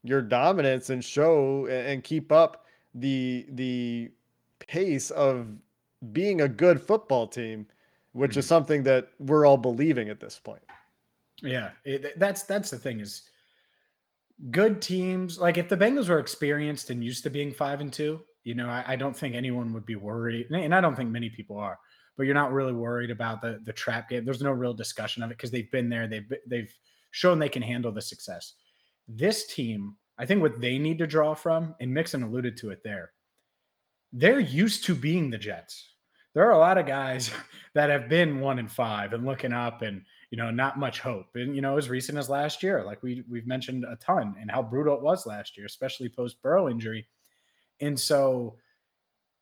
your 0.02 0.22
dominance 0.22 0.90
and 0.90 1.04
show 1.04 1.66
and 1.66 2.02
keep 2.02 2.32
up 2.32 2.66
the 2.94 3.46
the 3.50 4.10
pace 4.58 5.10
of 5.10 5.46
being 6.12 6.42
a 6.42 6.48
good 6.48 6.80
football 6.80 7.26
team, 7.26 7.66
which 8.12 8.32
mm-hmm. 8.32 8.40
is 8.40 8.46
something 8.46 8.82
that 8.82 9.08
we're 9.18 9.46
all 9.46 9.58
believing 9.58 10.08
at 10.08 10.20
this 10.20 10.38
point. 10.38 10.62
Yeah, 11.42 11.70
it, 11.84 12.18
that's 12.18 12.42
that's 12.42 12.70
the 12.70 12.78
thing 12.78 13.00
is 13.00 13.22
good 14.50 14.80
teams. 14.80 15.38
Like 15.38 15.58
if 15.58 15.68
the 15.68 15.76
Bengals 15.76 16.08
were 16.08 16.18
experienced 16.18 16.90
and 16.90 17.04
used 17.04 17.22
to 17.24 17.30
being 17.30 17.52
five 17.52 17.80
and 17.80 17.92
two, 17.92 18.20
you 18.44 18.54
know, 18.54 18.68
I, 18.68 18.84
I 18.88 18.96
don't 18.96 19.16
think 19.16 19.34
anyone 19.34 19.72
would 19.72 19.86
be 19.86 19.96
worried, 19.96 20.50
and 20.50 20.74
I 20.74 20.80
don't 20.80 20.96
think 20.96 21.10
many 21.10 21.30
people 21.30 21.58
are. 21.58 21.78
But 22.16 22.24
you're 22.24 22.34
not 22.34 22.52
really 22.52 22.72
worried 22.72 23.10
about 23.10 23.40
the 23.42 23.60
the 23.64 23.72
trap 23.72 24.08
game. 24.08 24.24
There's 24.24 24.42
no 24.42 24.52
real 24.52 24.74
discussion 24.74 25.22
of 25.22 25.30
it 25.30 25.36
because 25.36 25.50
they've 25.50 25.70
been 25.70 25.88
there. 25.88 26.06
They've 26.06 26.30
they've 26.46 26.72
shown 27.10 27.38
they 27.38 27.48
can 27.48 27.62
handle 27.62 27.92
the 27.92 28.02
success. 28.02 28.54
This 29.08 29.46
team, 29.46 29.96
I 30.18 30.26
think, 30.26 30.42
what 30.42 30.60
they 30.60 30.78
need 30.78 30.98
to 30.98 31.06
draw 31.06 31.34
from, 31.34 31.74
and 31.80 31.92
Mixon 31.92 32.22
alluded 32.22 32.56
to 32.58 32.70
it 32.70 32.82
there. 32.84 33.12
They're 34.12 34.40
used 34.40 34.84
to 34.84 34.94
being 34.94 35.30
the 35.30 35.38
Jets. 35.38 35.86
There 36.34 36.44
are 36.46 36.52
a 36.52 36.58
lot 36.58 36.78
of 36.78 36.86
guys 36.86 37.30
that 37.74 37.90
have 37.90 38.08
been 38.08 38.40
one 38.40 38.58
and 38.58 38.70
five 38.70 39.12
and 39.12 39.24
looking 39.24 39.52
up 39.52 39.82
and 39.82 40.02
you 40.30 40.36
know, 40.38 40.50
not 40.50 40.78
much 40.78 41.00
hope. 41.00 41.26
And 41.34 41.54
you 41.54 41.60
know, 41.60 41.76
as 41.76 41.90
recent 41.90 42.16
as 42.16 42.28
last 42.28 42.62
year, 42.62 42.84
like 42.84 43.02
we 43.02 43.24
we've 43.28 43.46
mentioned 43.46 43.84
a 43.84 43.96
ton, 43.96 44.36
and 44.40 44.50
how 44.50 44.62
brutal 44.62 44.94
it 44.96 45.02
was 45.02 45.26
last 45.26 45.56
year, 45.56 45.66
especially 45.66 46.08
post 46.08 46.40
Burrow 46.42 46.68
injury. 46.68 47.06
And 47.80 47.98
so, 47.98 48.56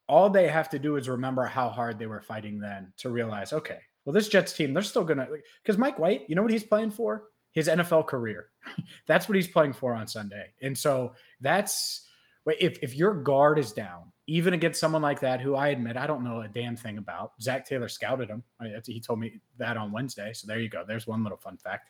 all 0.09 0.31
they 0.31 0.49
have 0.49 0.71
to 0.71 0.79
do 0.79 0.97
is 0.97 1.09
remember 1.09 1.45
how 1.45 1.69
hard 1.69 1.99
they 1.99 2.07
were 2.07 2.23
fighting 2.23 2.59
then 2.59 2.93
to 2.99 3.11
realize, 3.11 3.53
okay, 3.53 3.81
well, 4.05 4.15
this 4.15 4.29
Jets 4.29 4.55
team, 4.55 4.73
they're 4.73 4.83
still 4.83 5.05
gonna 5.05 5.29
because 5.63 5.77
Mike 5.77 5.99
White, 5.99 6.23
you 6.29 6.35
know 6.35 6.43
what 6.43 6.53
he's 6.53 6.65
playing 6.65 6.91
for? 6.91 7.25
His 7.53 7.69
NFL 7.69 8.07
career. 8.07 8.47
that's 9.07 9.29
what 9.29 9.37
he's 9.37 9.49
playing 9.49 9.75
for 9.75 9.95
on 9.95 10.07
Sunday. 10.07 10.47
And 10.63 10.77
so 10.77 11.13
that's 11.41 12.07
if 12.47 12.79
if 12.83 12.95
your 12.95 13.15
guard 13.15 13.59
is 13.59 13.73
down 13.73 14.13
even 14.29 14.53
against 14.53 14.79
someone 14.79 15.01
like 15.01 15.21
that, 15.21 15.41
who 15.41 15.55
I 15.55 15.69
admit 15.69 15.97
I 15.97 16.07
don't 16.07 16.23
know 16.23 16.43
a 16.43 16.49
damn 16.49 16.77
thing 16.77 16.99
about. 16.99 17.33
Zac 17.41 17.67
Taylor 17.67 17.89
scouted 17.89 18.29
him. 18.29 18.45
He 18.85 19.01
told 19.01 19.21
me 19.21 19.41
that 19.57 19.79
on 19.79 19.91
Wednesday. 19.91 20.35
So 20.35 20.47
there 20.47 20.61
you 20.61 20.69
go. 20.69 20.85
There's 20.87 21.07
one 21.07 21.23
little 21.23 21.39
fun 21.39 21.57
fact. 21.57 21.89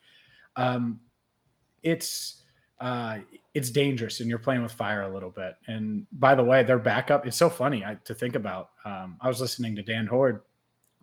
Um, 0.55 1.01
it's 1.83 2.45
uh, 2.81 3.19
it's 3.55 3.71
dangerous, 3.71 4.21
and 4.21 4.29
you're 4.29 4.39
playing 4.39 4.63
with 4.63 4.71
fire 4.71 5.03
a 5.03 5.13
little 5.13 5.31
bit. 5.31 5.57
And 5.67 6.07
by 6.13 6.37
the 6.37 6.45
way, 6.45 6.63
their 6.63 6.79
backup. 6.79 7.27
It's 7.27 7.37
so 7.37 7.51
funny 7.51 7.85
I, 7.85 7.97
to 8.05 8.15
think 8.15 8.37
about. 8.37 8.71
Um, 8.85 9.17
I 9.21 9.27
was 9.27 9.41
listening 9.41 9.75
to 9.75 9.83
Dan 9.83 10.07
Hoard. 10.07 10.43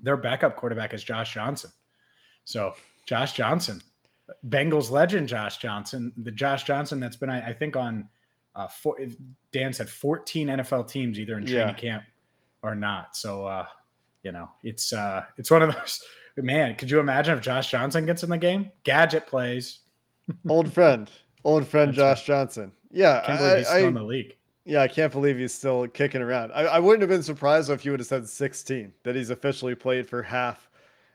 Their 0.01 0.15
backup 0.15 0.55
quarterback 0.55 0.93
is 0.93 1.03
Josh 1.03 1.33
Johnson. 1.33 1.71
So 2.45 2.75
Josh 3.05 3.33
Johnson, 3.33 3.81
Bengals 4.47 4.89
legend, 4.89 5.27
Josh 5.27 5.57
Johnson, 5.57 6.13
the 6.15 6.31
Josh 6.31 6.63
Johnson 6.63 7.01
that's 7.01 7.17
been 7.17 7.29
I, 7.29 7.49
I 7.49 7.53
think 7.53 7.75
on 7.75 8.07
uh, 8.55 8.67
four, 8.67 8.97
Dan 9.51 9.73
said 9.73 9.89
14 9.89 10.47
NFL 10.47 10.87
teams 10.87 11.19
either 11.19 11.37
in 11.37 11.45
training 11.45 11.67
yeah. 11.67 11.73
camp 11.73 12.03
or 12.61 12.75
not. 12.75 13.15
So, 13.15 13.45
uh, 13.45 13.65
you 14.23 14.31
know, 14.31 14.49
it's 14.63 14.93
uh, 14.93 15.25
it's 15.37 15.51
one 15.51 15.61
of 15.61 15.73
those. 15.73 16.01
Man, 16.37 16.75
could 16.75 16.91
you 16.91 16.99
imagine 16.99 17.37
if 17.37 17.43
Josh 17.43 17.71
Johnson 17.71 18.05
gets 18.05 18.23
in 18.23 18.29
the 18.29 18.37
game? 18.37 18.69
Gadget 18.83 19.25
plays. 19.25 19.79
old 20.49 20.73
friend, 20.73 21.09
old 21.43 21.67
friend 21.67 21.89
That's 21.89 21.97
Josh 21.97 22.29
right. 22.29 22.39
Johnson. 22.39 22.71
Yeah, 22.91 23.23
can't 23.25 23.39
believe 23.39 23.53
I, 23.53 23.57
he's 23.57 23.67
still 23.67 23.85
I, 23.85 23.87
in 23.87 23.93
the 23.93 24.03
league. 24.03 24.35
Yeah, 24.65 24.81
I 24.81 24.87
can't 24.87 25.11
believe 25.11 25.37
he's 25.37 25.53
still 25.53 25.87
kicking 25.87 26.21
around. 26.21 26.51
I, 26.53 26.63
I 26.63 26.79
wouldn't 26.79 27.01
have 27.01 27.09
been 27.09 27.23
surprised 27.23 27.69
if 27.69 27.85
you 27.85 27.91
would 27.91 27.99
have 27.99 28.07
said 28.07 28.27
16 28.27 28.91
that 29.03 29.15
he's 29.15 29.29
officially 29.29 29.75
played 29.75 30.09
for 30.09 30.23
half 30.23 30.69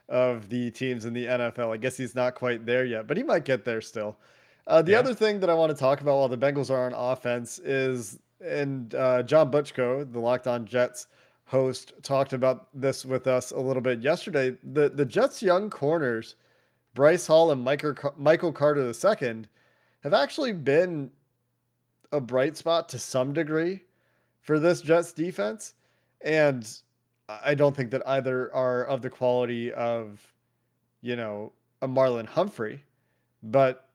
of 0.09 0.49
the 0.49 0.71
teams 0.71 1.05
in 1.05 1.13
the 1.13 1.27
NFL. 1.27 1.73
I 1.73 1.77
guess 1.77 1.97
he's 1.97 2.15
not 2.15 2.35
quite 2.35 2.65
there 2.65 2.85
yet, 2.85 3.09
but 3.09 3.17
he 3.17 3.23
might 3.25 3.45
get 3.45 3.65
there 3.65 3.81
still. 3.81 4.17
Uh, 4.67 4.83
the 4.83 4.93
yeah. 4.93 4.99
other 4.99 5.15
thing 5.15 5.41
that 5.41 5.51
I 5.51 5.55
want 5.55 5.71
to 5.71 5.77
talk 5.77 6.01
about 6.01 6.17
while 6.17 6.29
the 6.29 6.39
Bengals 6.39 6.71
are 6.71 6.87
on 6.87 6.93
offense 6.93 7.59
is, 7.61 8.19
and 8.45 8.95
uh, 8.95 9.23
John 9.23 9.51
Butchko, 9.51 10.11
the 10.11 10.21
Locked 10.21 10.47
On 10.47 10.65
Jets 10.65 11.07
host, 11.45 11.93
talked 12.03 12.33
about 12.33 12.69
this 12.75 13.05
with 13.05 13.27
us 13.27 13.51
a 13.51 13.59
little 13.59 13.83
bit 13.83 14.01
yesterday. 14.01 14.57
The 14.73 14.89
the 14.91 15.05
Jets' 15.05 15.43
young 15.43 15.71
corners, 15.71 16.37
Bryce 16.95 17.27
Hall 17.27 17.51
and 17.51 17.63
Michael 17.63 17.95
Michael 18.17 18.53
Carter 18.53 18.87
II, 18.87 19.45
have 20.03 20.15
actually 20.15 20.53
been 20.53 21.11
a 22.13 22.21
bright 22.21 22.57
spot 22.57 22.89
to 22.91 22.99
some 22.99 23.33
degree 23.33 23.83
for 24.43 24.59
this 24.59 24.81
Jets 24.81 25.13
defense, 25.13 25.75
and 26.23 26.69
I 27.45 27.55
don't 27.55 27.77
think 27.77 27.91
that 27.91 28.03
either 28.09 28.53
are 28.55 28.85
of 28.85 29.03
the 29.03 29.11
quality 29.11 29.73
of, 29.73 30.21
you 31.03 31.17
know, 31.17 31.53
a 31.83 31.89
Marlon 31.89 32.27
Humphrey, 32.27 32.83
but 33.43 33.90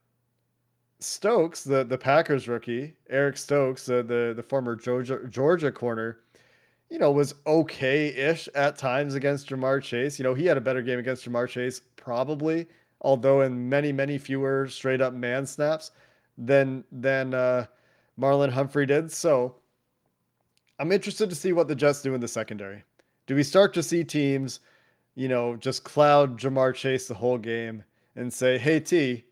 Stokes, 1.00 1.64
the 1.64 1.84
the 1.84 1.98
Packers 1.98 2.48
rookie, 2.48 2.96
Eric 3.10 3.38
Stokes, 3.38 3.86
the 3.86 4.04
the, 4.04 4.34
the 4.36 4.44
former 4.44 4.76
Georgia 4.76 5.20
Georgia 5.30 5.72
corner, 5.72 6.20
you 6.90 7.00
know, 7.00 7.12
was 7.12 7.36
okay-ish 7.46 8.48
at 8.56 8.78
times 8.78 9.16
against 9.16 9.50
Ja'Marr 9.50 9.82
Chase. 9.82 10.18
You 10.18 10.24
know, 10.24 10.34
he 10.34 10.46
had 10.46 10.58
a 10.58 10.62
better 10.62 10.82
game 10.82 11.00
against 11.00 11.26
Ja'Marr 11.26 11.50
Chase, 11.50 11.82
probably, 11.96 12.68
although 13.02 13.42
in 13.42 13.68
many, 13.70 13.92
many 13.92 14.18
fewer 14.18 14.68
straight 14.68 15.02
up 15.02 15.14
man 15.14 15.46
snaps 15.46 15.92
than 16.38 16.84
than 16.92 17.34
uh, 17.34 17.66
Marlon 18.20 18.52
Humphrey 18.52 18.86
did. 18.86 19.12
So 19.12 19.56
I'm 20.80 20.92
interested 20.92 21.30
to 21.30 21.36
see 21.36 21.54
what 21.54 21.68
the 21.68 21.76
Jets 21.76 22.02
do 22.02 22.14
in 22.16 22.22
the 22.22 22.28
secondary. 22.28 22.84
Do 23.28 23.36
we 23.36 23.44
start 23.44 23.74
to 23.74 23.84
see 23.84 24.04
teams, 24.04 24.60
you 25.16 25.28
know, 25.28 25.56
just 25.56 25.84
cloud 25.84 26.40
Ja'Marr 26.40 26.74
Chase 26.74 27.08
the 27.08 27.14
whole 27.16 27.38
game 27.38 27.84
and 28.16 28.32
say, 28.32 28.58
hey 28.58 28.80
T, 28.80 29.26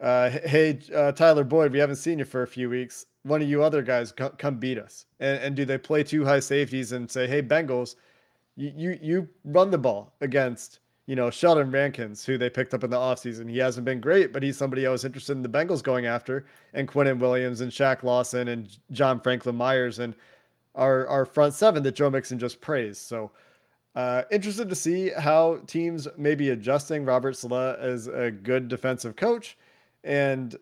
uh, 0.00 0.30
hey, 0.30 0.78
uh, 0.94 1.12
Tyler 1.12 1.44
Boyd, 1.44 1.72
we 1.72 1.78
haven't 1.78 1.96
seen 1.96 2.18
you 2.18 2.24
for 2.24 2.42
a 2.42 2.46
few 2.46 2.70
weeks. 2.70 3.06
One 3.24 3.42
of 3.42 3.48
you 3.48 3.62
other 3.62 3.82
guys 3.82 4.12
come, 4.12 4.56
beat 4.56 4.78
us. 4.78 5.04
And, 5.20 5.42
and 5.42 5.54
do 5.56 5.66
they 5.66 5.76
play 5.76 6.02
two 6.02 6.24
high 6.24 6.40
safeties 6.40 6.92
and 6.92 7.10
say, 7.10 7.26
hey, 7.26 7.42
Bengals, 7.42 7.96
you, 8.56 8.72
you, 8.74 8.98
you 9.02 9.28
run 9.44 9.70
the 9.70 9.76
ball 9.76 10.14
against, 10.22 10.80
you 11.06 11.16
know, 11.16 11.30
Sheldon 11.30 11.70
Rankins, 11.70 12.24
who 12.24 12.38
they 12.38 12.48
picked 12.48 12.72
up 12.72 12.82
in 12.82 12.88
the 12.88 12.96
offseason. 12.96 13.50
He 13.50 13.58
hasn't 13.58 13.84
been 13.84 14.00
great, 14.00 14.32
but 14.32 14.42
he's 14.42 14.56
somebody 14.56 14.86
I 14.86 14.90
was 14.90 15.04
interested 15.04 15.32
in 15.32 15.42
the 15.42 15.50
Bengals 15.50 15.82
going 15.82 16.06
after, 16.06 16.46
and 16.72 16.88
Quinton 16.88 17.18
Williams 17.18 17.60
and 17.60 17.70
Shaq 17.70 18.02
Lawson 18.02 18.48
and 18.48 18.78
John 18.92 19.20
Franklin 19.20 19.56
Myers 19.56 19.98
and 19.98 20.14
our, 20.74 21.06
our 21.08 21.26
front 21.26 21.52
seven 21.52 21.82
that 21.82 21.94
Joe 21.94 22.08
Mixon 22.08 22.38
just 22.38 22.60
praised. 22.62 23.02
So, 23.02 23.32
uh, 23.96 24.22
interested 24.30 24.68
to 24.68 24.74
see 24.74 25.10
how 25.10 25.60
teams 25.66 26.06
may 26.16 26.36
be 26.36 26.50
adjusting 26.50 27.04
Robert 27.04 27.36
Salah 27.36 27.76
as 27.80 28.06
a 28.06 28.30
good 28.30 28.68
defensive 28.68 29.16
coach 29.16 29.58
and 30.04 30.56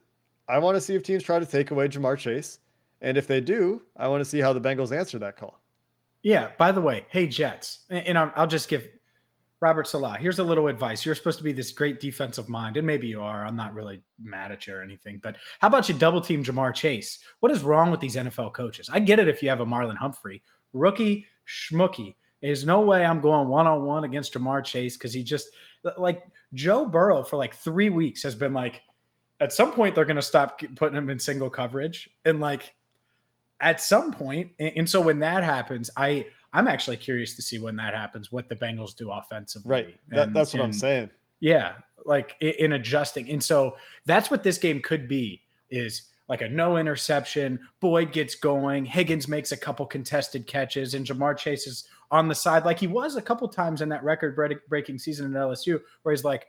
I 0.48 0.59
want 0.59 0.77
to 0.77 0.81
see 0.81 0.94
if 0.94 1.03
teams 1.03 1.22
try 1.22 1.38
to 1.38 1.46
take 1.46 1.70
away 1.70 1.88
Ja'Marr 1.88 2.18
Chase. 2.18 2.59
And 3.01 3.16
if 3.16 3.27
they 3.27 3.40
do, 3.40 3.83
I 3.96 4.09
want 4.09 4.22
to 4.22 4.24
see 4.24 4.40
how 4.40 4.53
the 4.53 4.61
Bengals 4.61 4.96
answer 4.96 5.18
that 5.20 5.37
call. 5.37 5.61
Yeah. 6.22 6.51
By 6.59 6.72
the 6.72 6.81
way, 6.81 7.07
hey, 7.11 7.29
Jets, 7.29 7.81
and 7.90 8.18
I'll 8.18 8.46
just 8.46 8.68
give 8.68 8.88
Robert 9.61 9.88
Salah, 9.88 10.16
here's 10.18 10.38
a 10.38 10.44
little 10.44 10.68
advice. 10.68 11.05
You're 11.05 11.14
supposed 11.16 11.38
to 11.38 11.44
be 11.44 11.53
this 11.53 11.72
great 11.72 12.01
defensive 12.01 12.48
mind, 12.48 12.77
and 12.77 12.87
maybe 12.87 13.09
you 13.09 13.20
are. 13.20 13.44
I'm 13.44 13.57
not 13.57 13.74
really 13.74 14.01
mad 14.22 14.53
at 14.53 14.66
you 14.66 14.74
or 14.74 14.83
anything, 14.83 15.18
but 15.22 15.37
how 15.61 15.66
about 15.68 15.88
you 15.88 15.96
double 15.96 16.20
team 16.20 16.44
Ja'Marr 16.44 16.74
Chase? 16.74 17.18
What 17.40 17.51
is 17.51 17.62
wrong 17.62 17.90
with 17.90 17.98
these 17.98 18.14
NFL 18.14 18.53
coaches? 18.55 18.88
I 18.92 19.01
get 19.01 19.18
it 19.18 19.29
if 19.29 19.42
you 19.42 19.48
have 19.48 19.61
a 19.61 19.66
Marlon 19.66 19.96
Humphrey, 19.96 20.42
rookie 20.72 21.27
schmookie. 21.46 22.14
There's 22.40 22.64
no 22.64 22.83
way 22.83 23.05
I'm 23.05 23.20
going 23.20 23.48
one 23.48 23.66
on 23.66 23.85
one 23.85 24.05
against 24.05 24.35
Ja'Marr 24.35 24.64
Chase 24.64 24.96
because 24.96 25.12
he 25.12 25.24
just 25.24 25.48
like 25.96 26.22
Joe 26.55 26.87
Burrow 26.87 27.24
for 27.24 27.37
like 27.37 27.55
three 27.55 27.90
weeks 27.90 28.22
has 28.22 28.37
been 28.37 28.53
like, 28.53 28.83
at 29.40 29.53
some 29.53 29.72
point 29.72 29.94
they're 29.94 30.05
going 30.05 30.16
to 30.16 30.22
stop 30.22 30.61
putting 30.77 30.96
him 30.96 31.11
in 31.11 31.18
single 31.18 31.51
coverage 31.51 32.09
and 32.24 32.40
like 32.40 32.74
at 33.61 33.81
some 33.81 34.12
point 34.12 34.51
and 34.59 34.88
so 34.88 35.01
when 35.01 35.18
that 35.18 35.42
happens 35.42 35.90
i 35.96 36.24
i'm 36.53 36.68
actually 36.68 36.96
curious 36.96 37.35
to 37.35 37.42
see 37.42 37.59
when 37.59 37.77
that 37.77 37.94
happens 37.94 38.31
what 38.31 38.48
the 38.48 38.57
bengals 38.57 38.94
do 38.96 39.11
offensively 39.11 39.70
right 39.70 40.01
that, 40.09 40.33
that's 40.33 40.55
what 40.55 40.62
i'm 40.62 40.72
saying 40.72 41.11
yeah 41.40 41.72
like 42.09 42.35
in 42.40 42.72
adjusting. 42.72 43.31
And 43.31 43.42
so 43.42 43.77
that's 44.07 44.31
what 44.31 44.42
this 44.42 44.59
game 44.59 44.81
could 44.81 45.07
be 45.07 45.42
is 45.70 46.09
like 46.29 46.40
a 46.40 46.48
no 46.48 46.79
interception. 46.79 47.61
Boyd 47.81 48.12
gets 48.12 48.35
going. 48.35 48.85
Higgins 48.85 49.29
makes 49.29 49.53
a 49.53 49.57
couple 49.57 49.87
contested 49.87 50.46
catches, 50.46 50.94
and 50.94 51.07
Ja'Marr 51.07 51.37
Chase 51.37 51.66
is 51.66 51.85
on 52.11 52.27
the 52.27 52.35
side 52.35 52.64
like 52.64 52.79
he 52.81 52.87
was 52.87 53.16
a 53.16 53.22
couple 53.22 53.46
times 53.48 53.83
in 53.83 53.88
that 53.90 54.03
record 54.03 54.37
breaking 54.68 54.98
season 54.98 55.35
at 55.37 55.40
LSU, 55.40 55.81
where 56.03 56.14
he's 56.14 56.24
like, 56.24 56.46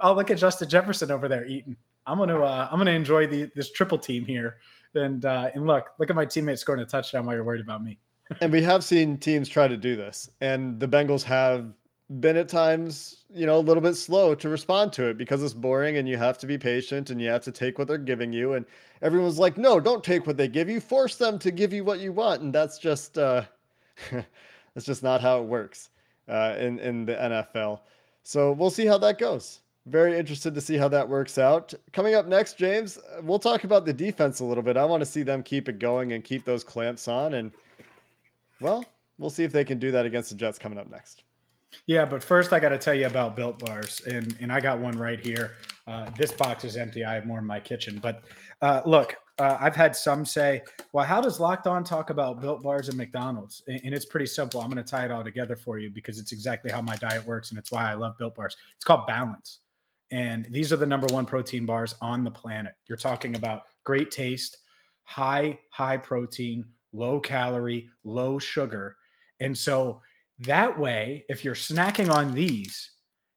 "Oh, 0.00 0.12
look 0.12 0.30
at 0.30 0.38
Justin 0.38 0.68
Jefferson 0.68 1.10
over 1.10 1.28
there 1.28 1.46
eating. 1.46 1.76
I'm 2.06 2.18
gonna 2.18 2.40
uh, 2.40 2.68
I'm 2.70 2.78
gonna 2.78 2.92
enjoy 2.92 3.26
the 3.26 3.50
this 3.54 3.72
triple 3.72 3.98
team 3.98 4.24
here." 4.24 4.56
And 4.94 5.24
uh, 5.24 5.50
and 5.54 5.66
look, 5.66 5.90
look 5.98 6.10
at 6.10 6.16
my 6.16 6.26
teammate 6.26 6.58
scoring 6.58 6.82
a 6.82 6.86
touchdown 6.86 7.26
while 7.26 7.34
you're 7.34 7.44
worried 7.44 7.60
about 7.60 7.82
me. 7.82 7.98
and 8.40 8.52
we 8.52 8.62
have 8.62 8.82
seen 8.82 9.18
teams 9.18 9.48
try 9.48 9.68
to 9.68 9.76
do 9.76 9.96
this, 9.96 10.30
and 10.40 10.80
the 10.80 10.88
Bengals 10.88 11.22
have 11.22 11.72
been 12.20 12.36
at 12.36 12.48
times, 12.48 13.24
you 13.30 13.46
know, 13.46 13.58
a 13.58 13.60
little 13.60 13.82
bit 13.82 13.94
slow 13.94 14.34
to 14.34 14.48
respond 14.48 14.92
to 14.92 15.08
it 15.08 15.18
because 15.18 15.42
it's 15.42 15.52
boring 15.52 15.96
and 15.96 16.08
you 16.08 16.16
have 16.16 16.38
to 16.38 16.46
be 16.46 16.56
patient 16.56 17.10
and 17.10 17.20
you 17.20 17.28
have 17.28 17.42
to 17.42 17.50
take 17.50 17.78
what 17.78 17.88
they're 17.88 17.98
giving 17.98 18.32
you. 18.32 18.52
And 18.52 18.64
everyone's 19.02 19.38
like, 19.38 19.58
no, 19.58 19.80
don't 19.80 20.04
take 20.04 20.26
what 20.26 20.36
they 20.36 20.46
give 20.46 20.68
you. 20.68 20.80
Force 20.80 21.16
them 21.16 21.38
to 21.40 21.50
give 21.50 21.72
you 21.72 21.82
what 21.82 21.98
you 21.98 22.12
want. 22.12 22.42
And 22.42 22.54
that's 22.54 22.78
just, 22.78 23.18
uh, 23.18 23.42
that's 24.12 24.86
just 24.86 25.02
not 25.02 25.20
how 25.20 25.40
it 25.40 25.46
works 25.46 25.90
uh, 26.28 26.54
in, 26.58 26.78
in 26.78 27.06
the 27.06 27.14
NFL. 27.14 27.80
So 28.22 28.52
we'll 28.52 28.70
see 28.70 28.86
how 28.86 28.98
that 28.98 29.18
goes. 29.18 29.60
Very 29.86 30.18
interested 30.18 30.54
to 30.54 30.60
see 30.60 30.76
how 30.76 30.88
that 30.88 31.08
works 31.08 31.38
out. 31.38 31.72
Coming 31.92 32.14
up 32.14 32.26
next, 32.26 32.58
James, 32.58 32.98
we'll 33.22 33.38
talk 33.38 33.64
about 33.64 33.86
the 33.86 33.92
defense 33.92 34.40
a 34.40 34.44
little 34.44 34.62
bit. 34.62 34.76
I 34.76 34.84
want 34.84 35.00
to 35.00 35.06
see 35.06 35.22
them 35.22 35.42
keep 35.42 35.68
it 35.68 35.78
going 35.78 36.12
and 36.12 36.24
keep 36.24 36.44
those 36.44 36.64
clamps 36.64 37.06
on. 37.06 37.34
And, 37.34 37.52
well, 38.60 38.84
we'll 39.18 39.30
see 39.30 39.44
if 39.44 39.52
they 39.52 39.64
can 39.64 39.78
do 39.78 39.92
that 39.92 40.04
against 40.04 40.30
the 40.30 40.36
Jets 40.36 40.58
coming 40.58 40.78
up 40.78 40.90
next. 40.90 41.22
Yeah, 41.86 42.04
but 42.04 42.22
first 42.22 42.52
I 42.52 42.60
got 42.60 42.70
to 42.70 42.78
tell 42.78 42.94
you 42.94 43.06
about 43.06 43.36
Built 43.36 43.58
Bars, 43.58 44.00
and 44.06 44.36
and 44.40 44.52
I 44.52 44.60
got 44.60 44.78
one 44.78 44.96
right 44.98 45.20
here. 45.20 45.52
Uh, 45.86 46.08
this 46.16 46.32
box 46.32 46.64
is 46.64 46.76
empty. 46.76 47.04
I 47.04 47.14
have 47.14 47.26
more 47.26 47.38
in 47.38 47.44
my 47.44 47.60
kitchen, 47.60 47.98
but 48.02 48.22
uh, 48.62 48.80
look, 48.86 49.14
uh, 49.38 49.58
I've 49.60 49.76
had 49.76 49.94
some 49.94 50.24
say, 50.24 50.62
"Well, 50.92 51.04
how 51.04 51.20
does 51.20 51.38
Locked 51.38 51.66
On 51.66 51.84
talk 51.84 52.10
about 52.10 52.40
Built 52.40 52.62
Bars 52.62 52.88
and 52.88 52.96
McDonald's?" 52.96 53.62
And, 53.66 53.80
and 53.84 53.94
it's 53.94 54.06
pretty 54.06 54.26
simple. 54.26 54.60
I'm 54.60 54.70
going 54.70 54.82
to 54.82 54.90
tie 54.90 55.04
it 55.04 55.10
all 55.10 55.22
together 55.22 55.54
for 55.54 55.78
you 55.78 55.90
because 55.90 56.18
it's 56.18 56.32
exactly 56.32 56.70
how 56.70 56.80
my 56.80 56.96
diet 56.96 57.24
works, 57.26 57.50
and 57.50 57.58
it's 57.58 57.70
why 57.70 57.90
I 57.90 57.94
love 57.94 58.16
Built 58.16 58.34
Bars. 58.34 58.56
It's 58.74 58.84
called 58.84 59.06
Balance, 59.06 59.58
and 60.10 60.46
these 60.50 60.72
are 60.72 60.76
the 60.76 60.86
number 60.86 61.06
one 61.08 61.26
protein 61.26 61.66
bars 61.66 61.94
on 62.00 62.24
the 62.24 62.30
planet. 62.30 62.74
You're 62.88 62.98
talking 62.98 63.36
about 63.36 63.62
great 63.84 64.10
taste, 64.10 64.58
high 65.04 65.58
high 65.70 65.96
protein, 65.96 66.64
low 66.92 67.20
calorie, 67.20 67.88
low 68.04 68.38
sugar, 68.38 68.96
and 69.40 69.56
so 69.56 70.00
that 70.40 70.78
way, 70.78 71.24
if 71.28 71.44
you're 71.44 71.54
snacking 71.54 72.10
on 72.10 72.34
these 72.34 72.90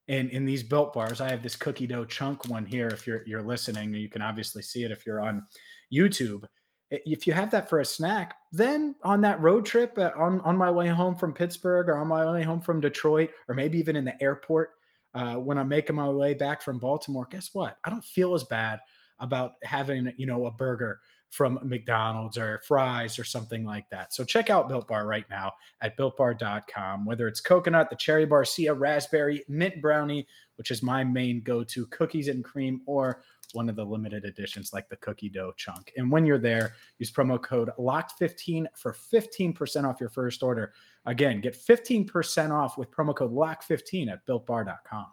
in, 0.08 0.30
in 0.30 0.46
these 0.46 0.64
built 0.64 0.94
bars, 0.94 1.22
I 1.22 1.30
have 1.30 1.44
this 1.44 1.56
cookie 1.56 1.88
dough 1.88 2.06
chunk 2.06 2.48
one 2.50 2.66
here. 2.66 2.88
If 2.88 3.08
you're 3.08 3.24
you're 3.26 3.42
listening, 3.42 3.94
you 3.94 4.10
can 4.10 4.22
obviously 4.22 4.62
see 4.62 4.84
it 4.84 4.92
if 4.92 5.06
you're 5.06 5.22
on 5.22 5.46
YouTube. 5.94 6.44
If 6.92 7.28
you 7.28 7.34
have 7.34 7.52
that 7.52 7.70
for 7.70 7.80
a 7.80 7.86
snack, 7.86 8.36
then 8.52 8.96
on 9.04 9.22
that 9.22 9.40
road 9.40 9.66
trip 9.66 9.98
uh, 9.98 10.10
on, 10.18 10.42
on 10.42 10.58
my 10.58 10.72
way 10.72 10.88
home 10.88 11.16
from 11.16 11.34
Pittsburgh 11.34 11.88
or 11.88 11.98
on 11.98 12.08
my 12.08 12.30
way 12.32 12.42
home 12.42 12.62
from 12.62 12.82
Detroit, 12.82 13.30
or 13.48 13.54
maybe 13.54 13.78
even 13.78 13.96
in 13.96 14.04
the 14.04 14.22
airport 14.22 14.72
uh, 15.14 15.36
when 15.36 15.58
I'm 15.58 15.70
making 15.70 15.96
my 15.96 16.10
way 16.10 16.34
back 16.34 16.62
from 16.62 16.80
Baltimore, 16.80 17.28
guess 17.30 17.50
what? 17.54 17.78
I 17.84 17.90
don't 17.90 18.04
feel 18.04 18.34
as 18.36 18.44
bad 18.44 18.80
about 19.20 19.54
having 19.64 20.14
you 20.18 20.26
know 20.26 20.46
a 20.46 20.52
burger 20.52 21.00
from 21.30 21.60
McDonald's 21.64 22.38
or 22.38 22.60
fries 22.66 23.20
or 23.20 23.24
something 23.24 23.64
like 23.64 23.88
that. 23.90 24.14
So 24.14 24.24
check 24.24 24.50
out 24.50 24.68
Built 24.68 24.88
Bar 24.88 25.06
right 25.06 25.26
now 25.30 25.54
at 25.82 25.96
builtbar.com. 25.96 27.06
Whether 27.06 27.28
it's 27.28 27.40
coconut, 27.40 27.90
the 27.90 27.96
cherry 27.96 28.26
barcia, 28.26 28.78
raspberry, 28.78 29.44
mint 29.48 29.80
brownie, 29.82 30.28
which 30.56 30.72
is 30.72 30.82
my 30.82 31.04
main 31.04 31.42
go 31.42 31.64
to, 31.64 31.86
cookies 31.88 32.30
and 32.30 32.44
cream, 32.44 32.82
or 32.88 33.22
one 33.54 33.70
of 33.70 33.76
the 33.76 33.86
limited 33.86 34.26
editions 34.26 34.74
like 34.74 34.90
the 34.90 34.96
cookie 34.98 35.30
dough 35.30 35.54
chunk. 35.56 35.92
And 35.98 36.12
when 36.12 36.26
you're 36.26 36.40
there, 36.40 36.74
use 36.98 37.12
promo 37.12 37.42
code 37.42 37.70
LOCKED15 37.78 38.66
for 38.76 38.94
15% 38.94 39.88
off 39.88 40.00
your 40.00 40.10
first 40.10 40.44
order. 40.44 40.74
Again, 41.06 41.42
get 41.42 41.56
15% 41.56 42.52
off 42.52 42.78
with 42.78 42.92
promo 42.92 43.16
code 43.16 43.34
LOCK15 43.34 44.12
at 44.12 44.26
builtbar.com. 44.26 45.08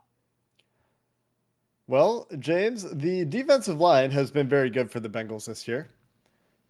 Well, 1.89 2.27
James, 2.41 2.91
the 2.91 3.25
defensive 3.25 3.81
line 3.81 4.11
has 4.11 4.31
been 4.31 4.49
very 4.49 4.71
good 4.71 4.91
for 4.91 4.99
the 5.01 5.09
Bengals 5.09 5.47
this 5.47 5.69
year. 5.69 5.89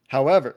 However, 0.08 0.56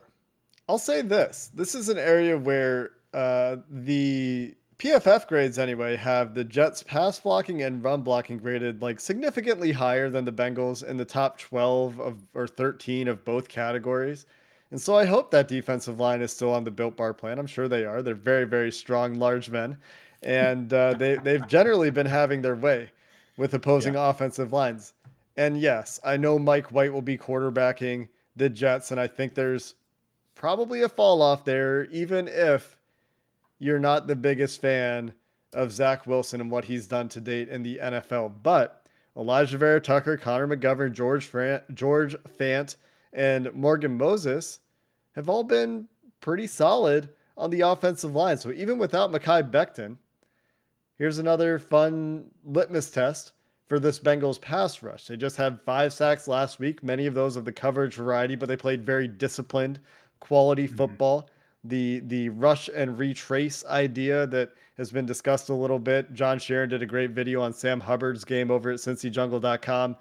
I'll 0.68 0.78
say 0.78 1.02
this 1.02 1.50
this 1.54 1.74
is 1.74 1.88
an 1.88 1.98
area 1.98 2.38
where 2.38 2.90
uh, 3.14 3.56
the 3.70 4.54
PFF 4.78 5.26
grades, 5.26 5.58
anyway, 5.58 5.96
have 5.96 6.34
the 6.34 6.44
Jets 6.44 6.82
pass 6.82 7.20
blocking 7.20 7.62
and 7.62 7.82
run 7.82 8.02
blocking 8.02 8.38
graded 8.38 8.80
like 8.80 9.00
significantly 9.00 9.72
higher 9.72 10.08
than 10.08 10.24
the 10.24 10.32
Bengals 10.32 10.84
in 10.84 10.96
the 10.96 11.04
top 11.04 11.38
12 11.38 12.00
of 12.00 12.22
or 12.34 12.46
13 12.46 13.08
of 13.08 13.24
both 13.24 13.48
categories. 13.48 14.26
And 14.70 14.80
so 14.80 14.96
I 14.96 15.04
hope 15.04 15.30
that 15.30 15.48
defensive 15.48 15.98
line 15.98 16.22
is 16.22 16.32
still 16.32 16.52
on 16.52 16.64
the 16.64 16.70
built 16.70 16.96
bar 16.96 17.12
plan. 17.12 17.38
I'm 17.38 17.46
sure 17.46 17.68
they 17.68 17.84
are. 17.84 18.02
They're 18.02 18.14
very, 18.14 18.44
very 18.44 18.70
strong, 18.70 19.14
large 19.14 19.50
men. 19.50 19.76
And 20.22 20.72
uh, 20.72 20.94
they, 20.94 21.16
they've 21.16 21.46
generally 21.48 21.90
been 21.90 22.06
having 22.06 22.42
their 22.42 22.54
way 22.54 22.90
with 23.36 23.54
opposing 23.54 23.94
yeah. 23.94 24.10
offensive 24.10 24.52
lines. 24.52 24.92
And 25.36 25.60
yes, 25.60 25.98
I 26.04 26.16
know 26.16 26.38
Mike 26.38 26.70
White 26.72 26.92
will 26.92 27.02
be 27.02 27.18
quarterbacking 27.18 28.08
the 28.36 28.48
Jets. 28.48 28.90
And 28.90 29.00
I 29.00 29.06
think 29.06 29.34
there's 29.34 29.74
probably 30.34 30.82
a 30.82 30.88
fall 30.88 31.20
off 31.22 31.44
there, 31.44 31.84
even 31.86 32.28
if 32.28 32.76
you're 33.58 33.78
not 33.80 34.06
the 34.06 34.16
biggest 34.16 34.60
fan 34.60 35.12
of 35.52 35.72
Zach 35.72 36.06
Wilson 36.06 36.40
and 36.40 36.50
what 36.50 36.64
he's 36.64 36.86
done 36.86 37.08
to 37.08 37.20
date 37.20 37.48
in 37.48 37.62
the 37.62 37.78
NFL. 37.82 38.34
But 38.42 38.86
Alijah 39.16 39.58
Vera-Tucker, 39.58 40.16
Connor 40.16 40.46
McGovern, 40.46 40.92
George 40.92 41.30
Fant, 41.30 41.62
George 41.74 42.14
Fant, 42.38 42.76
and 43.12 43.52
Morgan 43.54 43.96
Moses 43.96 44.60
have 45.14 45.28
all 45.28 45.44
been 45.44 45.88
pretty 46.20 46.46
solid 46.46 47.08
on 47.36 47.50
the 47.50 47.62
offensive 47.62 48.14
line. 48.14 48.36
So 48.36 48.52
even 48.52 48.78
without 48.78 49.10
Mekhi 49.10 49.50
Becton, 49.50 49.96
here's 50.98 51.18
another 51.18 51.58
fun 51.58 52.26
litmus 52.44 52.90
test 52.90 53.32
for 53.68 53.78
this 53.78 53.98
Bengals 53.98 54.40
pass 54.40 54.82
rush. 54.82 55.06
They 55.06 55.16
just 55.16 55.36
had 55.36 55.60
five 55.62 55.92
sacks 55.92 56.28
last 56.28 56.58
week, 56.58 56.82
many 56.82 57.06
of 57.06 57.14
those 57.14 57.36
of 57.36 57.44
the 57.44 57.52
coverage 57.52 57.94
variety, 57.94 58.36
but 58.36 58.48
they 58.48 58.56
played 58.56 58.84
very 58.84 59.08
disciplined, 59.08 59.80
quality 60.18 60.66
mm-hmm. 60.66 60.76
football. 60.76 61.30
The 61.64 62.00
the 62.00 62.30
rush 62.30 62.70
and 62.74 62.98
retrace 62.98 63.64
idea 63.66 64.26
that 64.28 64.52
has 64.78 64.90
been 64.90 65.04
discussed 65.04 65.50
a 65.50 65.54
little 65.54 65.78
bit. 65.78 66.12
John 66.14 66.38
Sharon 66.38 66.70
did 66.70 66.82
a 66.82 66.86
great 66.86 67.10
video 67.10 67.42
on 67.42 67.52
Sam 67.52 67.80
Hubbard's 67.80 68.24
game 68.24 68.50
over 68.50 68.70
at 68.70 68.78
cincyjungle.com. 68.78 69.96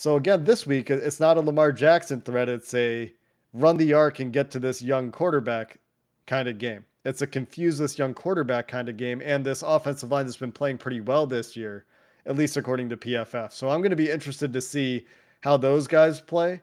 So 0.00 0.16
again, 0.16 0.44
this 0.44 0.66
week 0.66 0.88
it's 0.88 1.20
not 1.20 1.36
a 1.36 1.42
Lamar 1.42 1.72
Jackson 1.72 2.22
threat, 2.22 2.48
it's 2.48 2.72
a 2.72 3.12
run 3.52 3.76
the 3.76 3.92
arc 3.92 4.18
and 4.20 4.32
get 4.32 4.50
to 4.52 4.58
this 4.58 4.80
young 4.80 5.12
quarterback 5.12 5.78
kind 6.26 6.48
of 6.48 6.56
game. 6.56 6.86
It's 7.04 7.20
a 7.20 7.26
confuse 7.26 7.76
this 7.76 7.98
young 7.98 8.14
quarterback 8.14 8.66
kind 8.66 8.88
of 8.88 8.96
game, 8.96 9.20
and 9.22 9.44
this 9.44 9.60
offensive 9.60 10.10
line 10.10 10.24
that's 10.24 10.38
been 10.38 10.52
playing 10.52 10.78
pretty 10.78 11.02
well 11.02 11.26
this 11.26 11.54
year 11.54 11.84
at 12.24 12.34
least 12.34 12.56
according 12.56 12.88
to 12.88 12.96
PFF. 12.96 13.52
So 13.52 13.68
I'm 13.68 13.80
going 13.80 13.90
to 13.90 13.96
be 13.96 14.10
interested 14.10 14.54
to 14.54 14.62
see 14.62 15.04
how 15.42 15.58
those 15.58 15.86
guys 15.86 16.18
play 16.18 16.62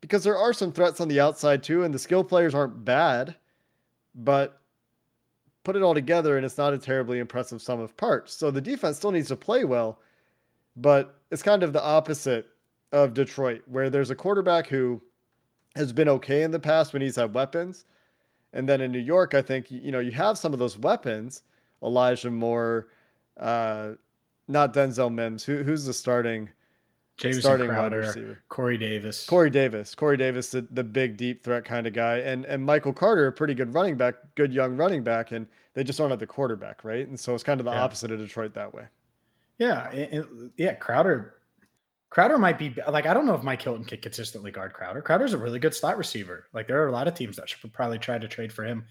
because 0.00 0.22
there 0.22 0.38
are 0.38 0.52
some 0.52 0.70
threats 0.70 1.00
on 1.00 1.08
the 1.08 1.18
outside 1.18 1.64
too, 1.64 1.82
and 1.82 1.92
the 1.92 1.98
skill 1.98 2.22
players 2.22 2.54
aren't 2.54 2.84
bad, 2.84 3.34
but 4.14 4.60
put 5.64 5.74
it 5.74 5.82
all 5.82 5.94
together 5.94 6.36
and 6.36 6.46
it's 6.46 6.58
not 6.58 6.74
a 6.74 6.78
terribly 6.78 7.18
impressive 7.18 7.60
sum 7.60 7.80
of 7.80 7.96
parts. 7.96 8.34
So 8.34 8.52
the 8.52 8.60
defense 8.60 8.98
still 8.98 9.10
needs 9.10 9.28
to 9.28 9.36
play 9.36 9.64
well, 9.64 9.98
but 10.76 11.18
it's 11.32 11.42
kind 11.42 11.64
of 11.64 11.72
the 11.72 11.82
opposite 11.82 12.46
of 12.92 13.14
Detroit, 13.14 13.62
where 13.66 13.90
there's 13.90 14.10
a 14.10 14.14
quarterback 14.14 14.66
who 14.66 15.02
has 15.76 15.92
been 15.92 16.08
okay 16.08 16.42
in 16.42 16.50
the 16.50 16.58
past 16.58 16.92
when 16.92 17.02
he's 17.02 17.16
had 17.16 17.34
weapons. 17.34 17.84
And 18.52 18.68
then 18.68 18.80
in 18.80 18.90
New 18.90 18.98
York, 18.98 19.34
I 19.34 19.42
think, 19.42 19.70
you 19.70 19.92
know, 19.92 20.00
you 20.00 20.10
have 20.12 20.38
some 20.38 20.52
of 20.52 20.58
those 20.58 20.78
weapons, 20.78 21.42
Elijah 21.82 22.30
Moore, 22.30 22.88
uh, 23.38 23.92
not 24.48 24.72
Denzel 24.72 25.12
Mims. 25.12 25.44
Who, 25.44 25.62
who's 25.62 25.84
the 25.84 25.92
starting? 25.92 26.48
James 27.18 27.40
starting 27.40 27.68
Crowder, 27.68 27.98
receiver. 27.98 28.42
Corey 28.48 28.78
Davis. 28.78 29.26
Corey 29.26 29.50
Davis. 29.50 29.94
Corey 29.94 30.16
Davis, 30.16 30.50
the, 30.50 30.66
the 30.70 30.84
big 30.84 31.16
deep 31.16 31.42
threat 31.42 31.64
kind 31.64 31.86
of 31.86 31.92
guy, 31.92 32.18
and 32.18 32.44
and 32.44 32.64
Michael 32.64 32.92
Carter, 32.92 33.26
a 33.26 33.32
pretty 33.32 33.54
good 33.54 33.74
running 33.74 33.96
back, 33.96 34.14
good 34.36 34.52
young 34.52 34.76
running 34.76 35.02
back, 35.02 35.32
and 35.32 35.46
they 35.74 35.82
just 35.82 35.98
don't 35.98 36.10
have 36.10 36.20
the 36.20 36.28
quarterback, 36.28 36.84
right? 36.84 37.06
And 37.08 37.18
so 37.18 37.34
it's 37.34 37.42
kind 37.42 37.60
of 37.60 37.64
the 37.64 37.72
yeah. 37.72 37.82
opposite 37.82 38.12
of 38.12 38.20
Detroit 38.20 38.54
that 38.54 38.72
way. 38.72 38.84
Yeah, 39.58 40.20
yeah. 40.56 40.74
Crowder, 40.74 41.34
Crowder 42.10 42.38
might 42.38 42.58
be 42.58 42.74
like 42.88 43.06
I 43.06 43.14
don't 43.14 43.26
know 43.26 43.34
if 43.34 43.42
Mike 43.42 43.62
Hilton 43.62 43.84
can 43.84 44.00
consistently 44.00 44.50
guard 44.50 44.72
Crowder. 44.72 45.02
Crowder's 45.02 45.34
a 45.34 45.38
really 45.38 45.58
good 45.58 45.74
slot 45.74 45.98
receiver. 45.98 46.46
Like 46.54 46.66
there 46.66 46.82
are 46.82 46.88
a 46.88 46.92
lot 46.92 47.08
of 47.08 47.14
teams 47.14 47.36
that 47.36 47.48
should 47.48 47.72
probably 47.72 47.98
try 47.98 48.18
to 48.18 48.28
trade 48.28 48.52
for 48.52 48.64
him 48.64 48.84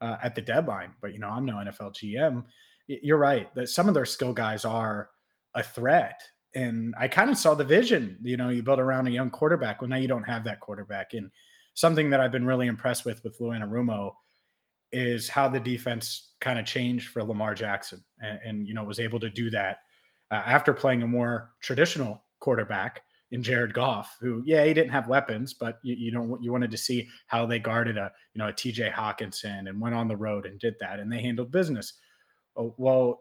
uh, 0.00 0.16
at 0.22 0.34
the 0.34 0.40
deadline, 0.40 0.94
but 1.00 1.12
you 1.12 1.18
know 1.18 1.28
I'm 1.28 1.44
no 1.44 1.56
NFL 1.56 1.94
GM 1.94 2.44
you're 2.86 3.18
right 3.18 3.54
that 3.54 3.68
some 3.68 3.88
of 3.88 3.94
their 3.94 4.04
skill 4.04 4.32
guys 4.32 4.64
are 4.64 5.10
a 5.54 5.62
threat. 5.62 6.20
And 6.54 6.94
I 6.98 7.08
kind 7.08 7.30
of 7.30 7.38
saw 7.38 7.54
the 7.54 7.64
vision, 7.64 8.18
you 8.22 8.36
know, 8.36 8.50
you 8.50 8.62
build 8.62 8.78
around 8.78 9.06
a 9.06 9.10
young 9.10 9.30
quarterback. 9.30 9.80
Well, 9.80 9.88
now 9.88 9.96
you 9.96 10.08
don't 10.08 10.24
have 10.24 10.44
that 10.44 10.60
quarterback. 10.60 11.14
And 11.14 11.30
something 11.74 12.10
that 12.10 12.20
I've 12.20 12.32
been 12.32 12.46
really 12.46 12.66
impressed 12.66 13.04
with 13.04 13.22
with 13.24 13.40
Lou 13.40 13.50
Anarumo 13.50 14.12
is 14.92 15.28
how 15.28 15.48
the 15.48 15.60
defense 15.60 16.32
kind 16.40 16.58
of 16.58 16.66
changed 16.66 17.08
for 17.08 17.24
Lamar 17.24 17.54
Jackson 17.54 18.04
and, 18.20 18.38
and, 18.44 18.68
you 18.68 18.74
know, 18.74 18.84
was 18.84 19.00
able 19.00 19.18
to 19.20 19.30
do 19.30 19.48
that 19.50 19.78
uh, 20.30 20.42
after 20.44 20.74
playing 20.74 21.02
a 21.02 21.06
more 21.06 21.52
traditional 21.60 22.22
quarterback 22.42 23.02
in 23.30 23.42
Jared 23.42 23.72
Goff, 23.72 24.18
who 24.20 24.42
yeah 24.44 24.64
he 24.64 24.74
didn't 24.74 24.92
have 24.92 25.08
weapons, 25.08 25.54
but 25.54 25.78
you, 25.82 25.94
you 25.94 26.12
know 26.12 26.38
you 26.42 26.52
wanted 26.52 26.70
to 26.70 26.76
see 26.76 27.08
how 27.28 27.46
they 27.46 27.58
guarded 27.58 27.96
a 27.96 28.12
you 28.34 28.38
know 28.38 28.48
a 28.48 28.52
T.J. 28.52 28.90
Hockenson 28.90 29.68
and 29.68 29.80
went 29.80 29.94
on 29.94 30.08
the 30.08 30.16
road 30.16 30.44
and 30.44 30.60
did 30.60 30.74
that, 30.80 31.00
and 31.00 31.10
they 31.10 31.22
handled 31.22 31.50
business. 31.50 31.94
Oh, 32.56 32.74
well, 32.76 33.20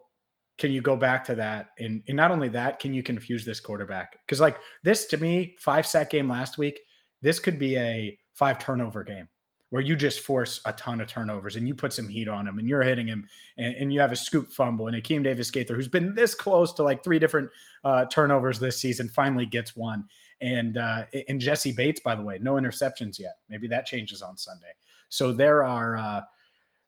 can 0.58 0.72
you 0.72 0.82
go 0.82 0.98
back 0.98 1.24
to 1.26 1.36
that? 1.36 1.70
And, 1.80 2.04
and 2.10 2.18
not 2.18 2.32
only 2.32 2.50
that, 2.50 2.80
can 2.80 2.94
you 2.94 3.02
confuse 3.02 3.46
this 3.46 3.62
quarterback? 3.62 4.18
Because 4.26 4.42
like 4.42 4.58
this 4.84 5.06
to 5.06 5.18
me, 5.18 5.56
five 5.58 5.88
sack 5.88 6.10
game 6.10 6.30
last 6.30 6.58
week, 6.58 6.80
this 7.22 7.40
could 7.40 7.58
be 7.58 7.78
a 7.78 8.18
five 8.34 8.60
turnover 8.60 9.06
game 9.06 9.30
where 9.72 9.82
you 9.82 9.96
just 9.96 10.20
force 10.20 10.62
a 10.66 10.74
ton 10.74 11.02
of 11.02 11.08
turnovers 11.08 11.56
and 11.56 11.66
you 11.66 11.74
put 11.74 11.94
some 11.94 12.08
heat 12.08 12.28
on 12.28 12.46
him 12.46 12.60
and 12.60 12.68
you're 12.68 12.84
hitting 12.84 13.08
him 13.08 13.28
and, 13.58 13.74
and 13.76 13.94
you 13.94 14.00
have 14.02 14.12
a 14.12 14.16
scoop 14.18 14.52
fumble 14.52 14.88
and 14.88 15.02
Akeem 15.02 15.24
Davis 15.24 15.50
Gaither, 15.50 15.76
who's 15.76 15.88
been 15.88 16.14
this 16.14 16.36
close 16.36 16.74
to 16.74 16.84
like 16.84 17.04
three 17.04 17.20
different 17.20 17.50
uh, 17.86 18.06
turnovers 18.06 18.60
this 18.60 18.78
season, 18.78 19.08
finally 19.08 19.46
gets 19.46 19.76
one. 19.76 20.06
And 20.42 20.78
uh, 20.78 21.06
and 21.30 21.40
Jessie 21.40 21.72
Bates, 21.72 22.00
by 22.00 22.16
the 22.16 22.24
way, 22.24 22.40
no 22.42 22.54
interceptions 22.54 23.20
yet. 23.20 23.38
Maybe 23.48 23.68
that 23.68 23.86
changes 23.86 24.22
on 24.22 24.38
Sunday. 24.38 24.72
So 25.10 25.32
there 25.32 25.64
are. 25.64 25.98
Uh, 25.98 26.22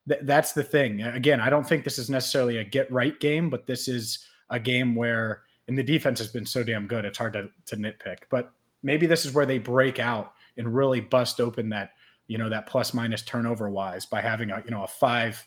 th- 0.08 0.22
that's 0.24 0.54
the 0.54 0.64
thing. 0.64 1.02
Again, 1.02 1.40
I 1.40 1.50
don't 1.50 1.68
think 1.68 1.84
this 1.84 2.00
is 2.00 2.10
necessarily 2.10 2.58
a 2.58 2.64
get 2.64 2.92
right 2.92 3.20
game, 3.20 3.50
but 3.50 3.68
this 3.68 3.88
is 3.88 4.26
a 4.50 4.60
game 4.60 4.96
where, 4.96 5.44
and 5.68 5.78
the 5.78 5.84
defense 5.84 6.20
has 6.20 6.30
been 6.30 6.46
so 6.46 6.64
damn 6.64 6.88
good, 6.88 7.06
it's 7.06 7.18
hard 7.18 7.34
to, 7.34 7.50
to 7.68 7.78
nitpick. 7.78 8.18
But 8.30 8.52
maybe 8.82 9.06
this 9.06 9.26
is 9.26 9.34
where 9.34 9.46
they 9.46 9.60
break 9.60 10.00
out 10.00 10.34
and 10.58 10.76
really 10.76 11.00
bust 11.00 11.40
open 11.40 11.70
that 11.70 11.92
you 12.28 12.38
know 12.38 12.50
that 12.50 12.68
plus 12.68 12.94
minus 12.94 13.22
turnover 13.22 13.70
wise 13.70 14.06
by 14.06 14.22
having 14.22 14.52
a 14.52 14.62
you 14.66 14.72
know 14.72 14.84
a 14.84 14.88
five 14.88 15.46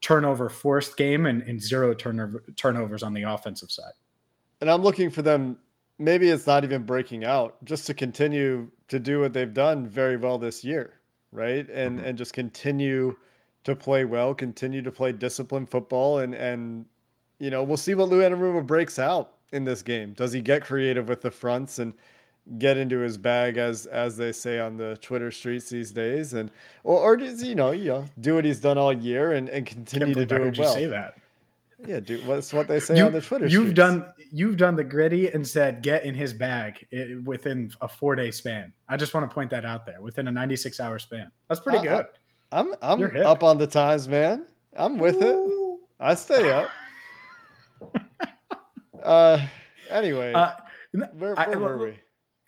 turnover 0.00 0.48
forced 0.48 0.96
game 0.96 1.26
and, 1.26 1.42
and 1.42 1.62
zero 1.62 1.94
turnover 1.94 2.44
turnovers 2.56 3.02
on 3.02 3.14
the 3.14 3.22
offensive 3.22 3.70
side. 3.70 3.92
And 4.60 4.70
I'm 4.70 4.82
looking 4.82 5.10
for 5.10 5.22
them. 5.22 5.58
Maybe 5.98 6.30
it's 6.30 6.46
not 6.46 6.64
even 6.64 6.82
breaking 6.82 7.24
out, 7.24 7.62
just 7.64 7.86
to 7.86 7.94
continue 7.94 8.70
to 8.88 8.98
do 8.98 9.20
what 9.20 9.32
they've 9.32 9.52
done 9.52 9.86
very 9.86 10.16
well 10.16 10.38
this 10.38 10.64
year, 10.64 11.00
right? 11.30 11.68
And 11.70 11.98
mm-hmm. 11.98 12.08
and 12.08 12.18
just 12.18 12.32
continue 12.32 13.16
to 13.64 13.76
play 13.76 14.04
well, 14.04 14.34
continue 14.34 14.82
to 14.82 14.90
play 14.90 15.12
disciplined 15.12 15.70
football, 15.70 16.18
and 16.18 16.34
and 16.34 16.84
you 17.38 17.50
know 17.50 17.62
we'll 17.62 17.76
see 17.76 17.94
what 17.94 18.08
Lou 18.08 18.20
Anarumo 18.20 18.66
breaks 18.66 18.98
out 18.98 19.34
in 19.52 19.64
this 19.64 19.82
game. 19.82 20.12
Does 20.14 20.32
he 20.32 20.40
get 20.40 20.64
creative 20.64 21.08
with 21.08 21.22
the 21.22 21.30
fronts 21.30 21.78
and 21.78 21.94
get 22.58 22.76
into 22.76 22.98
his 22.98 23.16
bag 23.16 23.56
as 23.56 23.86
as 23.86 24.16
they 24.16 24.32
say 24.32 24.58
on 24.58 24.76
the 24.76 24.96
Twitter 25.00 25.30
streets 25.30 25.70
these 25.70 25.92
days, 25.92 26.34
and 26.34 26.50
or, 26.84 26.98
or 26.98 27.16
does 27.16 27.40
he, 27.40 27.50
you 27.50 27.54
know 27.54 27.70
you 27.70 27.86
know 27.86 28.04
do 28.20 28.34
what 28.34 28.44
he's 28.44 28.60
done 28.60 28.78
all 28.78 28.92
year 28.92 29.32
and, 29.32 29.48
and 29.48 29.66
continue 29.66 30.14
to 30.14 30.26
do 30.26 30.36
it 30.36 30.58
well? 30.58 30.74
say 30.74 30.86
that. 30.86 31.14
Yeah, 31.86 32.00
dude, 32.00 32.26
what's 32.26 32.52
what 32.52 32.68
they 32.68 32.78
say 32.78 32.96
you, 32.96 33.06
on 33.06 33.12
the 33.12 33.20
Twitter. 33.20 33.46
You've 33.46 33.70
streets. 33.70 33.76
done 33.76 34.06
you've 34.30 34.56
done 34.56 34.76
the 34.76 34.84
gritty 34.84 35.28
and 35.28 35.46
said 35.46 35.82
get 35.82 36.04
in 36.04 36.14
his 36.14 36.32
bag 36.32 36.86
within 37.24 37.72
a 37.80 37.88
four 37.88 38.14
day 38.14 38.30
span. 38.30 38.72
I 38.88 38.96
just 38.96 39.14
want 39.14 39.28
to 39.28 39.34
point 39.34 39.50
that 39.50 39.64
out 39.64 39.84
there 39.84 40.00
within 40.00 40.28
a 40.28 40.30
ninety 40.32 40.56
six 40.56 40.80
hour 40.80 40.98
span. 40.98 41.30
That's 41.48 41.60
pretty 41.60 41.78
I, 41.78 41.82
good. 41.82 42.06
I, 42.52 42.60
am 42.60 42.74
I'm, 42.82 43.02
I'm 43.02 43.26
up 43.26 43.42
on 43.42 43.58
the 43.58 43.66
times, 43.66 44.08
man. 44.08 44.46
I'm 44.76 44.98
with 44.98 45.16
Ooh. 45.16 45.74
it. 45.74 45.80
I 45.98 46.14
stay 46.14 46.50
up. 46.50 46.70
uh, 49.02 49.46
anyway, 49.90 50.32
uh, 50.32 50.52
where, 50.92 51.34
where 51.34 51.38
I, 51.38 51.56
were 51.56 51.78
we? 51.78 51.98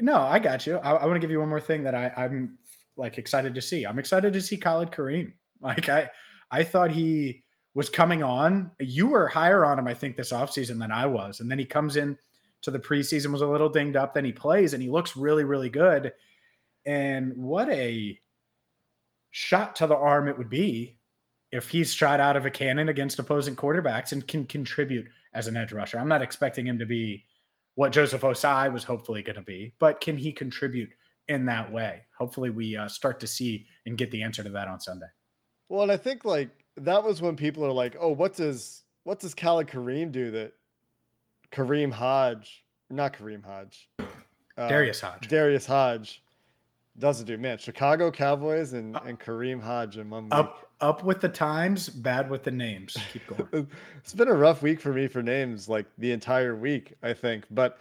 No, 0.04 0.18
I 0.18 0.38
got 0.38 0.66
you. 0.66 0.76
I, 0.76 0.90
I 0.90 1.06
want 1.06 1.16
to 1.16 1.20
give 1.20 1.30
you 1.30 1.40
one 1.40 1.48
more 1.48 1.62
thing 1.62 1.82
that 1.84 1.94
I, 1.94 2.12
I'm 2.14 2.58
like 2.98 3.16
excited 3.16 3.54
to 3.54 3.62
see. 3.62 3.86
I'm 3.86 3.98
excited 3.98 4.34
to 4.34 4.40
see 4.42 4.58
Khalid 4.58 4.90
Kareem. 4.92 5.32
Like 5.60 5.88
I, 5.88 6.10
I 6.50 6.62
thought 6.62 6.90
he 6.90 7.42
was 7.72 7.88
coming 7.88 8.22
on. 8.22 8.70
You 8.80 9.06
were 9.06 9.28
higher 9.28 9.64
on 9.64 9.78
him, 9.78 9.86
I 9.86 9.94
think, 9.94 10.14
this 10.14 10.30
offseason 10.30 10.78
than 10.78 10.92
I 10.92 11.06
was. 11.06 11.40
And 11.40 11.50
then 11.50 11.58
he 11.58 11.64
comes 11.64 11.96
in 11.96 12.18
to 12.60 12.70
the 12.70 12.78
preseason, 12.78 13.32
was 13.32 13.40
a 13.40 13.46
little 13.46 13.70
dinged 13.70 13.96
up. 13.96 14.12
Then 14.12 14.26
he 14.26 14.32
plays 14.32 14.74
and 14.74 14.82
he 14.82 14.90
looks 14.90 15.16
really, 15.16 15.44
really 15.44 15.70
good. 15.70 16.12
And 16.84 17.34
what 17.34 17.70
a 17.70 18.18
shot 19.30 19.76
to 19.76 19.86
the 19.86 19.96
arm 19.96 20.28
it 20.28 20.36
would 20.36 20.50
be 20.50 20.98
if 21.50 21.70
he's 21.70 21.94
shot 21.94 22.20
out 22.20 22.36
of 22.36 22.44
a 22.44 22.50
cannon 22.50 22.90
against 22.90 23.18
opposing 23.18 23.56
quarterbacks 23.56 24.12
and 24.12 24.28
can 24.28 24.44
contribute 24.44 25.06
as 25.32 25.46
an 25.46 25.56
edge 25.56 25.72
rusher. 25.72 25.98
I'm 25.98 26.08
not 26.08 26.20
expecting 26.20 26.66
him 26.66 26.78
to 26.78 26.84
be 26.84 27.24
what 27.74 27.92
Joseph 27.92 28.22
Ossai 28.22 28.72
was 28.72 28.84
hopefully 28.84 29.22
going 29.22 29.36
to 29.36 29.42
be, 29.42 29.74
but 29.78 30.00
can 30.00 30.16
he 30.16 30.32
contribute 30.32 30.90
in 31.28 31.46
that 31.46 31.72
way? 31.72 32.02
Hopefully, 32.18 32.50
we 32.50 32.76
uh, 32.76 32.88
start 32.88 33.20
to 33.20 33.26
see 33.26 33.66
and 33.86 33.98
get 33.98 34.10
the 34.10 34.22
answer 34.22 34.42
to 34.42 34.50
that 34.50 34.68
on 34.68 34.80
Sunday. 34.80 35.06
Well, 35.68 35.82
and 35.82 35.92
I 35.92 35.96
think 35.96 36.24
like 36.24 36.50
that 36.76 37.02
was 37.02 37.20
when 37.20 37.36
people 37.36 37.64
are 37.64 37.72
like, 37.72 37.96
"Oh, 37.98 38.10
what 38.10 38.34
does 38.34 38.82
what 39.04 39.20
does 39.20 39.34
Khalid 39.34 39.68
Kareem 39.68 40.12
do 40.12 40.30
that 40.32 40.52
Kareem 41.52 41.92
Hodge, 41.92 42.64
not 42.90 43.14
Kareem 43.14 43.44
Hodge, 43.44 43.88
uh, 43.98 44.68
Darius 44.68 45.00
Hodge, 45.00 45.28
Darius 45.28 45.66
Hodge 45.66 46.22
doesn't 46.98 47.26
do?" 47.26 47.36
Man, 47.38 47.58
Chicago 47.58 48.10
Cowboys 48.10 48.72
and 48.72 48.96
uh, 48.96 49.00
and 49.06 49.18
Kareem 49.18 49.62
Hodge 49.62 49.98
in 49.98 50.10
one 50.10 50.24
week. 50.24 50.34
Up 50.34 50.68
up 50.80 51.04
with 51.04 51.20
the 51.20 51.28
times, 51.28 51.88
bad 51.88 52.28
with 52.28 52.42
the 52.42 52.50
names. 52.50 52.96
Keep 53.12 53.26
going. 53.26 53.68
it's 53.96 54.14
been 54.14 54.28
a 54.28 54.34
rough 54.34 54.62
week 54.62 54.80
for 54.80 54.92
me 54.92 55.06
for 55.06 55.22
names, 55.22 55.68
like 55.68 55.86
the 55.98 56.12
entire 56.12 56.54
week, 56.54 56.94
I 57.02 57.12
think. 57.12 57.44
But 57.50 57.78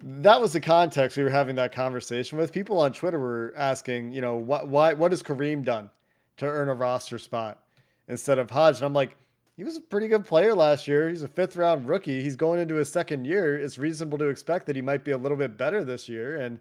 that 0.00 0.40
was 0.40 0.52
the 0.52 0.60
context 0.60 1.16
we 1.16 1.24
were 1.24 1.30
having 1.30 1.56
that 1.56 1.72
conversation 1.72 2.38
with. 2.38 2.52
People 2.52 2.78
on 2.78 2.92
Twitter 2.92 3.18
were 3.18 3.52
asking, 3.56 4.12
you 4.12 4.20
know, 4.20 4.36
what 4.36 4.68
why 4.68 4.92
what 4.94 5.12
has 5.12 5.22
Kareem 5.22 5.64
done 5.64 5.90
to 6.36 6.46
earn 6.46 6.68
a 6.68 6.74
roster 6.74 7.18
spot 7.18 7.60
instead 8.08 8.38
of 8.38 8.50
Hodge? 8.50 8.76
And 8.76 8.84
I'm 8.84 8.94
like, 8.94 9.16
he 9.56 9.64
was 9.64 9.76
a 9.76 9.80
pretty 9.80 10.06
good 10.06 10.24
player 10.24 10.54
last 10.54 10.86
year. 10.86 11.08
He's 11.08 11.24
a 11.24 11.28
fifth 11.28 11.56
round 11.56 11.88
rookie. 11.88 12.22
He's 12.22 12.36
going 12.36 12.60
into 12.60 12.76
his 12.76 12.90
second 12.90 13.24
year. 13.24 13.58
It's 13.58 13.76
reasonable 13.78 14.18
to 14.18 14.28
expect 14.28 14.66
that 14.66 14.76
he 14.76 14.82
might 14.82 15.02
be 15.02 15.10
a 15.10 15.18
little 15.18 15.36
bit 15.36 15.56
better 15.56 15.82
this 15.82 16.08
year. 16.08 16.36
And 16.36 16.60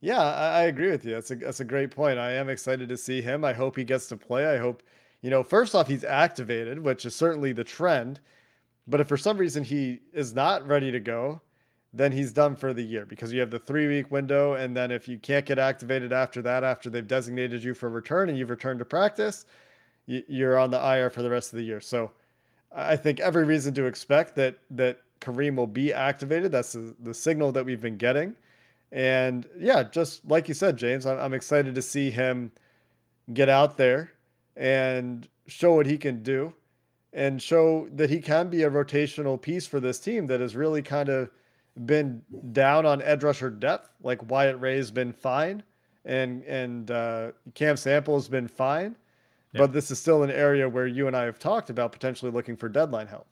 yeah, 0.00 0.20
I, 0.20 0.60
I, 0.60 0.62
agree 0.64 0.90
with 0.90 1.04
you. 1.04 1.12
That's 1.12 1.30
a 1.30 1.36
that's 1.36 1.60
a 1.60 1.64
great 1.64 1.90
point. 1.90 2.18
I 2.18 2.32
am 2.32 2.48
excited 2.48 2.88
to 2.88 2.96
see 2.96 3.20
him. 3.20 3.44
I 3.44 3.52
hope 3.52 3.76
he 3.76 3.84
gets 3.84 4.06
to 4.08 4.16
play. 4.16 4.46
I 4.46 4.58
hope, 4.58 4.82
you 5.22 5.30
know, 5.30 5.42
first 5.42 5.74
off, 5.74 5.88
he's 5.88 6.04
activated, 6.04 6.78
which 6.78 7.04
is 7.04 7.14
certainly 7.14 7.52
the 7.52 7.64
trend. 7.64 8.20
But 8.86 9.00
if 9.00 9.08
for 9.08 9.16
some 9.16 9.36
reason 9.36 9.64
he 9.64 10.00
is 10.12 10.34
not 10.34 10.66
ready 10.66 10.90
to 10.92 11.00
go, 11.00 11.42
then 11.92 12.12
he's 12.12 12.32
done 12.32 12.54
for 12.54 12.72
the 12.72 12.82
year 12.82 13.06
because 13.06 13.32
you 13.32 13.40
have 13.40 13.50
the 13.50 13.58
three 13.58 13.88
week 13.88 14.10
window. 14.10 14.54
And 14.54 14.76
then 14.76 14.90
if 14.90 15.08
you 15.08 15.18
can't 15.18 15.44
get 15.44 15.58
activated 15.58 16.12
after 16.12 16.42
that, 16.42 16.64
after 16.64 16.90
they've 16.90 17.06
designated 17.06 17.62
you 17.62 17.74
for 17.74 17.90
return 17.90 18.28
and 18.28 18.38
you've 18.38 18.50
returned 18.50 18.78
to 18.78 18.84
practice, 18.84 19.46
you're 20.06 20.58
on 20.58 20.70
the 20.70 20.78
IR 20.78 21.10
for 21.10 21.22
the 21.22 21.30
rest 21.30 21.52
of 21.52 21.58
the 21.58 21.64
year. 21.64 21.80
So 21.80 22.10
I 22.74 22.96
think 22.96 23.20
every 23.20 23.44
reason 23.44 23.74
to 23.74 23.86
expect 23.86 24.34
that 24.36 24.58
that 24.70 25.00
Kareem 25.20 25.56
will 25.56 25.66
be 25.66 25.92
activated. 25.92 26.52
That's 26.52 26.72
the, 26.72 26.94
the 27.00 27.12
signal 27.12 27.52
that 27.52 27.64
we've 27.64 27.80
been 27.80 27.96
getting. 27.96 28.36
And 28.90 29.46
yeah, 29.58 29.82
just 29.82 30.24
like 30.28 30.48
you 30.48 30.54
said, 30.54 30.76
James, 30.76 31.04
I'm, 31.06 31.34
excited 31.34 31.74
to 31.74 31.82
see 31.82 32.10
him 32.10 32.52
get 33.34 33.48
out 33.48 33.76
there 33.76 34.12
and 34.56 35.28
show 35.46 35.74
what 35.74 35.86
he 35.86 35.98
can 35.98 36.22
do 36.22 36.54
and 37.12 37.40
show 37.40 37.88
that 37.92 38.08
he 38.08 38.20
can 38.20 38.48
be 38.48 38.62
a 38.62 38.70
rotational 38.70 39.40
piece 39.40 39.66
for 39.66 39.80
this 39.80 39.98
team 39.98 40.26
that 40.28 40.40
has 40.40 40.56
really 40.56 40.82
kind 40.82 41.08
of 41.10 41.30
been 41.84 42.22
down 42.52 42.86
on 42.86 43.02
edge 43.02 43.22
rusher 43.22 43.50
depth. 43.50 43.90
Like 44.02 44.30
Wyatt 44.30 44.58
Ray's 44.58 44.90
been 44.90 45.12
fine 45.12 45.62
and 46.04 46.42
and 46.44 46.90
uh, 46.90 47.32
Cam 47.54 47.76
Sample 47.76 48.14
has 48.14 48.28
been 48.28 48.48
fine, 48.48 48.96
yeah. 49.52 49.60
but 49.60 49.72
this 49.72 49.90
is 49.90 49.98
still 49.98 50.22
an 50.22 50.30
area 50.30 50.68
where 50.68 50.86
you 50.86 51.06
and 51.06 51.16
I 51.16 51.24
have 51.24 51.38
talked 51.38 51.70
about 51.70 51.92
potentially 51.92 52.32
looking 52.32 52.56
for 52.56 52.68
deadline 52.68 53.06
help. 53.06 53.26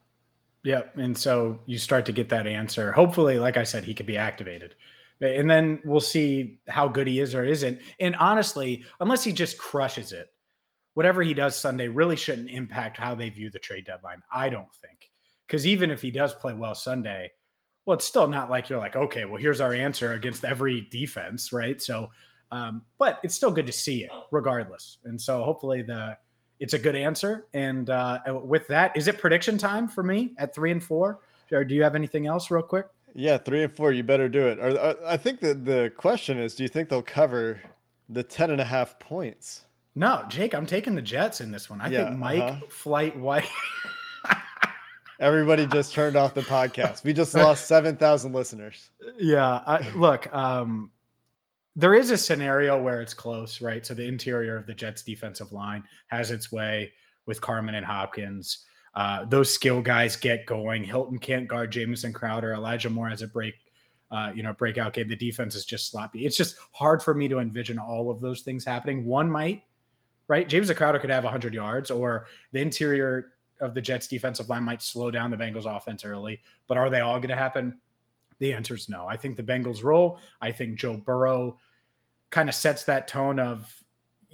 Yep. 0.64 0.96
and 0.96 1.16
so 1.16 1.60
you 1.66 1.78
start 1.78 2.04
to 2.06 2.12
get 2.12 2.28
that 2.30 2.46
answer. 2.46 2.90
Hopefully, 2.90 3.38
like 3.38 3.56
I 3.56 3.62
said, 3.62 3.84
he 3.84 3.94
could 3.94 4.06
be 4.06 4.16
activated 4.16 4.74
and 5.20 5.50
then 5.50 5.80
we'll 5.84 6.00
see 6.00 6.58
how 6.68 6.88
good 6.88 7.06
he 7.06 7.20
is 7.20 7.34
or 7.34 7.44
isn't. 7.44 7.80
And 8.00 8.14
honestly, 8.16 8.84
unless 9.00 9.24
he 9.24 9.32
just 9.32 9.58
crushes 9.58 10.12
it, 10.12 10.28
whatever 10.94 11.22
he 11.22 11.34
does 11.34 11.56
Sunday 11.56 11.88
really 11.88 12.16
shouldn't 12.16 12.50
impact 12.50 12.96
how 12.96 13.14
they 13.14 13.28
view 13.28 13.50
the 13.50 13.58
trade 13.58 13.86
deadline. 13.86 14.22
I 14.32 14.48
don't 14.48 14.74
think. 14.82 15.10
Because 15.46 15.66
even 15.66 15.90
if 15.90 16.02
he 16.02 16.10
does 16.10 16.34
play 16.34 16.54
well 16.54 16.74
Sunday, 16.74 17.32
well, 17.84 17.96
it's 17.96 18.04
still 18.04 18.26
not 18.26 18.50
like 18.50 18.68
you're 18.68 18.78
like, 18.78 18.96
okay, 18.96 19.24
well, 19.24 19.40
here's 19.40 19.60
our 19.60 19.72
answer 19.72 20.12
against 20.12 20.44
every 20.44 20.88
defense, 20.90 21.52
right? 21.52 21.80
So, 21.80 22.10
um, 22.50 22.82
but 22.98 23.20
it's 23.22 23.34
still 23.34 23.52
good 23.52 23.66
to 23.66 23.72
see 23.72 24.04
it 24.04 24.10
regardless. 24.32 24.98
And 25.04 25.20
so 25.20 25.44
hopefully 25.44 25.82
the 25.82 26.16
it's 26.58 26.74
a 26.74 26.78
good 26.78 26.96
answer. 26.96 27.46
And 27.52 27.90
uh, 27.90 28.18
with 28.42 28.66
that, 28.68 28.96
is 28.96 29.08
it 29.08 29.18
prediction 29.18 29.58
time 29.58 29.88
for 29.88 30.02
me 30.02 30.32
at 30.38 30.54
three 30.54 30.72
and 30.72 30.82
four? 30.82 31.20
Or 31.52 31.64
do 31.64 31.74
you 31.74 31.82
have 31.82 31.94
anything 31.94 32.26
else, 32.26 32.50
real 32.50 32.62
quick? 32.62 32.86
Yeah, 33.16 33.38
three 33.38 33.62
and 33.62 33.72
four. 33.72 33.92
You 33.92 34.02
better 34.02 34.28
do 34.28 34.46
it. 34.46 34.58
Or, 34.58 34.78
uh, 34.78 34.94
I 35.06 35.16
think 35.16 35.40
that 35.40 35.64
the 35.64 35.90
question 35.96 36.38
is, 36.38 36.54
do 36.54 36.62
you 36.62 36.68
think 36.68 36.90
they'll 36.90 37.02
cover 37.02 37.60
the 38.10 38.22
10 38.22 38.50
and 38.50 38.60
a 38.60 38.64
half 38.64 38.98
points? 38.98 39.62
No, 39.94 40.22
Jake, 40.28 40.54
I'm 40.54 40.66
taking 40.66 40.94
the 40.94 41.02
Jets 41.02 41.40
in 41.40 41.50
this 41.50 41.70
one. 41.70 41.80
I 41.80 41.88
yeah, 41.88 42.04
think 42.04 42.18
Mike 42.18 42.42
uh-huh. 42.42 42.60
Flight 42.68 43.18
White. 43.18 43.48
Everybody 45.20 45.66
just 45.66 45.94
turned 45.94 46.14
off 46.14 46.34
the 46.34 46.42
podcast. 46.42 47.04
We 47.04 47.14
just 47.14 47.34
lost 47.34 47.66
7,000 47.66 48.34
listeners. 48.34 48.90
Yeah. 49.18 49.62
I, 49.66 49.88
look, 49.94 50.32
um, 50.34 50.90
there 51.74 51.94
is 51.94 52.10
a 52.10 52.18
scenario 52.18 52.80
where 52.80 53.00
it's 53.00 53.14
close, 53.14 53.62
right? 53.62 53.86
So 53.86 53.94
the 53.94 54.06
interior 54.06 54.58
of 54.58 54.66
the 54.66 54.74
Jets 54.74 55.02
defensive 55.02 55.52
line 55.52 55.84
has 56.08 56.30
its 56.30 56.52
way 56.52 56.92
with 57.24 57.40
Carman 57.40 57.74
and 57.74 57.86
Hopkins. 57.86 58.66
Uh, 58.96 59.26
those 59.26 59.52
skill 59.52 59.82
guys 59.82 60.16
get 60.16 60.46
going. 60.46 60.82
Hilton 60.82 61.18
can't 61.18 61.46
guard 61.46 61.70
Jamison 61.70 62.14
Crowder. 62.14 62.54
Elijah 62.54 62.88
Moore 62.88 63.10
has 63.10 63.20
a 63.20 63.28
break, 63.28 63.54
uh, 64.10 64.32
you 64.34 64.42
know, 64.42 64.54
breakout 64.54 64.94
game. 64.94 65.06
The 65.06 65.14
defense 65.14 65.54
is 65.54 65.66
just 65.66 65.90
sloppy. 65.90 66.24
It's 66.24 66.36
just 66.36 66.56
hard 66.72 67.02
for 67.02 67.12
me 67.12 67.28
to 67.28 67.38
envision 67.38 67.78
all 67.78 68.10
of 68.10 68.22
those 68.22 68.40
things 68.40 68.64
happening. 68.64 69.04
One 69.04 69.30
might, 69.30 69.64
right? 70.28 70.48
James 70.48 70.72
Crowder 70.72 70.98
could 70.98 71.10
have 71.10 71.24
100 71.24 71.52
yards, 71.52 71.90
or 71.90 72.26
the 72.52 72.60
interior 72.60 73.32
of 73.60 73.74
the 73.74 73.82
Jets 73.82 74.06
defensive 74.06 74.48
line 74.48 74.62
might 74.62 74.82
slow 74.82 75.10
down 75.10 75.30
the 75.30 75.36
Bengals 75.36 75.66
offense 75.66 76.02
early. 76.02 76.40
But 76.66 76.78
are 76.78 76.88
they 76.88 77.00
all 77.00 77.18
going 77.18 77.28
to 77.28 77.36
happen? 77.36 77.78
The 78.38 78.54
answer 78.54 78.74
is 78.74 78.88
no. 78.88 79.06
I 79.06 79.18
think 79.18 79.36
the 79.36 79.42
Bengals 79.42 79.84
roll. 79.84 80.20
I 80.40 80.52
think 80.52 80.78
Joe 80.78 80.96
Burrow 80.96 81.58
kind 82.30 82.48
of 82.48 82.54
sets 82.54 82.84
that 82.84 83.08
tone 83.08 83.38
of 83.38 83.70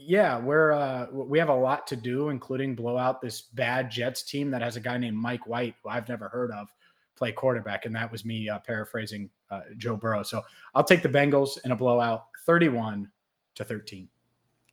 yeah, 0.06 0.38
we're 0.38 0.72
uh, 0.72 1.06
we 1.12 1.38
have 1.38 1.48
a 1.48 1.54
lot 1.54 1.86
to 1.88 1.96
do, 1.96 2.28
including 2.28 2.74
blow 2.74 2.98
out 2.98 3.20
this 3.20 3.40
bad 3.40 3.90
Jets 3.90 4.22
team 4.22 4.50
that 4.50 4.62
has 4.62 4.76
a 4.76 4.80
guy 4.80 4.98
named 4.98 5.16
Mike 5.16 5.46
White, 5.46 5.74
who 5.82 5.88
I've 5.88 6.08
never 6.08 6.28
heard 6.28 6.50
of, 6.50 6.68
play 7.16 7.32
quarterback, 7.32 7.86
and 7.86 7.94
that 7.94 8.10
was 8.10 8.24
me 8.24 8.48
uh, 8.48 8.58
paraphrasing 8.58 9.30
uh, 9.50 9.60
Joe 9.76 9.96
Burrow. 9.96 10.22
So 10.22 10.42
I'll 10.74 10.84
take 10.84 11.02
the 11.02 11.08
Bengals 11.08 11.58
in 11.64 11.72
a 11.72 11.76
blowout, 11.76 12.26
thirty-one 12.46 13.10
to 13.54 13.64
thirteen. 13.64 14.08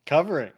Covering, 0.06 0.52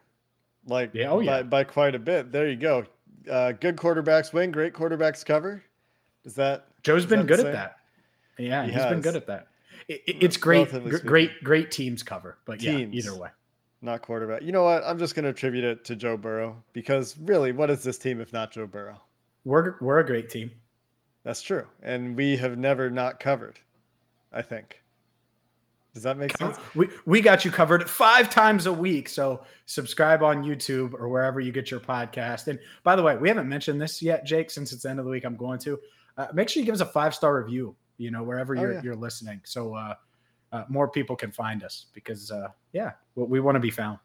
like 0.67 0.91
yeah, 0.95 1.11
oh 1.11 1.21
yeah, 1.21 1.43
by, 1.43 1.65
by 1.65 1.65
quite 1.65 1.95
a 1.95 1.99
bit. 1.99 2.33
There 2.33 2.49
you 2.49 2.57
go. 2.57 2.85
Uh, 3.31 3.53
good 3.53 3.77
quarterbacks 3.77 4.33
win. 4.33 4.51
Great 4.51 4.73
quarterbacks 4.73 5.25
cover. 5.25 5.63
Is 6.25 6.35
that 6.35 6.67
Joe's 6.83 7.07
been 7.07 7.21
that 7.21 7.27
good 7.27 7.41
at 7.41 7.53
that? 7.53 7.77
Yeah, 8.39 8.65
he 8.65 8.73
has 8.73 8.91
been 8.91 9.01
good 9.01 9.17
at 9.17 9.27
that. 9.27 9.49
It, 9.89 10.03
it, 10.07 10.17
it's 10.23 10.37
great, 10.37 10.71
great, 11.05 11.43
great 11.43 11.71
teams 11.73 12.03
cover, 12.03 12.39
but 12.47 12.61
teams. 12.61 12.95
yeah, 12.95 12.99
either 12.99 13.19
way 13.19 13.29
not 13.83 14.03
quarterback. 14.03 14.43
You 14.43 14.53
know 14.53 14.65
what? 14.65 14.83
I'm 14.85 14.99
just 14.99 15.15
going 15.15 15.25
to 15.25 15.31
attribute 15.31 15.65
it 15.65 15.85
to 15.87 15.97
Joe 15.97 16.17
Burrow 16.17 16.63
because 16.73 17.17
really, 17.19 17.53
what 17.53 17.71
is 17.71 17.83
this 17.83 17.99
team 17.99 18.21
if 18.21 18.33
not 18.33 18.53
Joe 18.53 18.67
Burrow? 18.67 19.01
We're 19.45 19.75
we're 19.81 19.99
a 19.99 20.07
great 20.07 20.31
team. 20.31 20.51
That's 21.25 21.43
true, 21.43 21.67
and 21.83 22.17
we 22.17 22.37
have 22.37 22.57
never 22.59 22.91
not 22.91 23.21
covered. 23.21 23.59
I 24.33 24.43
think. 24.43 24.79
Does 25.95 26.05
that 26.05 26.17
make 26.17 26.35
sense? 26.39 26.57
We 26.75 26.89
we 27.05 27.21
got 27.21 27.45
you 27.45 27.51
covered 27.51 27.91
five 27.91 28.31
times 28.31 28.67
a 28.67 28.73
week. 28.73 29.09
So 29.09 29.45
subscribe 29.67 30.23
on 30.23 30.43
YouTube 30.43 30.95
or 30.95 31.09
wherever 31.09 31.41
you 31.41 31.53
get 31.53 31.71
your 31.71 31.81
podcast. 31.81 32.49
And 32.49 32.59
by 32.83 32.97
the 32.97 33.03
way, 33.03 33.17
we 33.17 33.29
haven't 33.29 33.49
mentioned 33.49 33.81
this 33.81 34.01
yet, 34.01 34.25
Jake. 34.25 34.51
Since 34.51 34.73
it's 34.73 34.85
the 34.85 34.91
end 34.91 35.01
of 35.01 35.05
the 35.05 35.11
week, 35.11 35.25
I'm 35.25 35.37
going 35.37 35.59
to 35.61 35.79
uh, 36.17 36.29
make 36.33 36.49
sure 36.49 36.61
you 36.61 36.67
give 36.67 36.75
us 36.75 36.81
a 36.81 36.87
five 36.87 37.15
star 37.15 37.37
review. 37.37 37.77
You 37.99 38.11
know, 38.11 38.23
wherever 38.23 38.57
oh, 38.57 38.61
you're 38.61 38.73
yeah. 38.75 38.81
you're 38.83 38.97
listening. 38.97 39.41
So. 39.45 39.75
uh 39.75 39.95
uh, 40.53 40.65
more 40.69 40.89
people 40.89 41.17
can 41.17 41.33
find 41.33 41.63
us 41.65 41.87
because 41.93 42.31
uh, 42.31 42.49
yeah, 42.73 42.93
we, 43.15 43.25
we 43.25 43.41
want 43.41 43.57
to 43.57 43.61
be 43.61 43.71
found. 43.71 43.99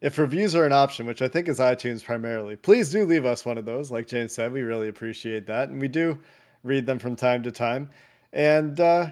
If 0.00 0.16
reviews 0.16 0.54
are 0.54 0.64
an 0.64 0.72
option, 0.72 1.06
which 1.06 1.20
I 1.20 1.28
think 1.28 1.46
is 1.48 1.58
iTunes 1.58 2.02
primarily, 2.02 2.56
please 2.56 2.90
do 2.90 3.04
leave 3.04 3.26
us 3.26 3.44
one 3.44 3.58
of 3.58 3.66
those. 3.66 3.90
Like 3.90 4.06
James 4.06 4.32
said, 4.32 4.50
we 4.50 4.62
really 4.62 4.88
appreciate 4.88 5.46
that, 5.46 5.68
and 5.68 5.80
we 5.80 5.88
do 5.88 6.18
read 6.62 6.86
them 6.86 6.98
from 6.98 7.16
time 7.16 7.42
to 7.42 7.52
time. 7.52 7.90
And 8.32 8.80
uh, 8.80 9.10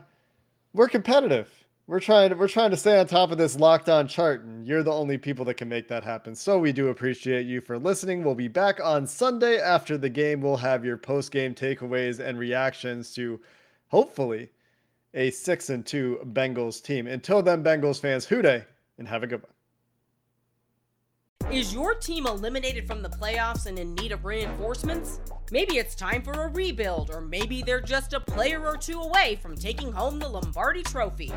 we're 0.73 0.89
competitive. 0.89 1.51
We're 1.87 2.01
trying 2.01 2.31
to 2.31 2.37
we're 2.37 2.49
trying 2.49 2.71
to 2.71 2.77
stay 2.77 2.99
on 2.99 3.07
top 3.07 3.31
of 3.33 3.39
this 3.39 3.59
locked 3.59 3.89
on 3.89 4.09
chart, 4.09 4.45
and 4.45 4.67
you're 4.67 4.83
the 4.83 4.93
only 4.93 5.17
people 5.17 5.45
that 5.47 5.55
can 5.55 5.69
make 5.69 5.89
that 5.89 6.05
happen. 6.05 6.35
So 6.35 6.59
we 6.59 6.71
do 6.71 6.89
appreciate 6.89 7.47
you 7.47 7.63
for 7.63 7.79
listening. 7.79 8.23
We'll 8.23 8.35
be 8.35 8.49
back 8.49 8.79
on 8.83 9.07
Sunday 9.07 9.59
after 9.59 9.97
the 9.97 10.11
game. 10.11 10.43
We'll 10.43 10.59
have 10.59 10.85
your 10.85 10.99
post 10.99 11.33
game 11.33 11.55
takeaways 11.55 12.21
and 12.21 12.39
reactions 12.39 13.15
to 13.15 13.41
hopefully 13.89 14.51
a 15.15 15.31
six 15.31 15.71
and 15.71 15.85
two 15.85 16.21
Bengals 16.33 16.83
team. 16.83 17.07
Until 17.07 17.43
then, 17.43 17.63
Bengals 17.65 18.01
fans, 18.01 18.25
Who 18.27 18.43
Dey 18.43 18.65
and 18.99 19.09
have 19.09 19.23
a 19.23 19.27
good 19.27 19.43
one. 19.43 19.53
Is 21.53 21.73
your 21.73 21.95
team 21.95 22.27
eliminated 22.27 22.87
from 22.87 23.01
the 23.03 23.09
playoffs 23.09 23.65
and 23.65 23.79
in 23.79 23.95
need 23.95 24.13
of 24.13 24.27
reinforcements? 24.27 25.21
Maybe 25.51 25.79
it's 25.79 25.95
time 25.95 26.21
for 26.21 26.33
a 26.33 26.49
rebuild, 26.49 27.11
or 27.11 27.23
maybe 27.23 27.63
they're 27.63 27.81
just 27.81 28.13
a 28.13 28.21
player 28.21 28.67
or 28.67 28.77
two 28.77 29.01
away 29.01 29.39
from 29.41 29.57
taking 29.57 29.91
home 29.91 30.19
the 30.19 30.29
Lombardi 30.29 30.83
Trophy. 30.83 31.33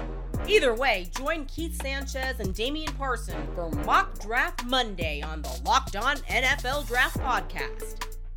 Either 0.50 0.76
way, 0.76 1.10
join 1.16 1.46
Keith 1.46 1.82
Sanchez 1.82 2.42
and 2.42 2.54
Damian 2.54 2.92
Parson 2.96 3.48
for 3.56 3.70
Mock 3.70 4.20
Draft 4.20 4.66
Monday 4.66 5.22
on 5.22 5.44
the 5.44 5.62
Locked 5.64 5.96
On 5.96 6.18
NFL 6.18 6.88
Draft 6.88 7.18
Podcast. 7.18 8.18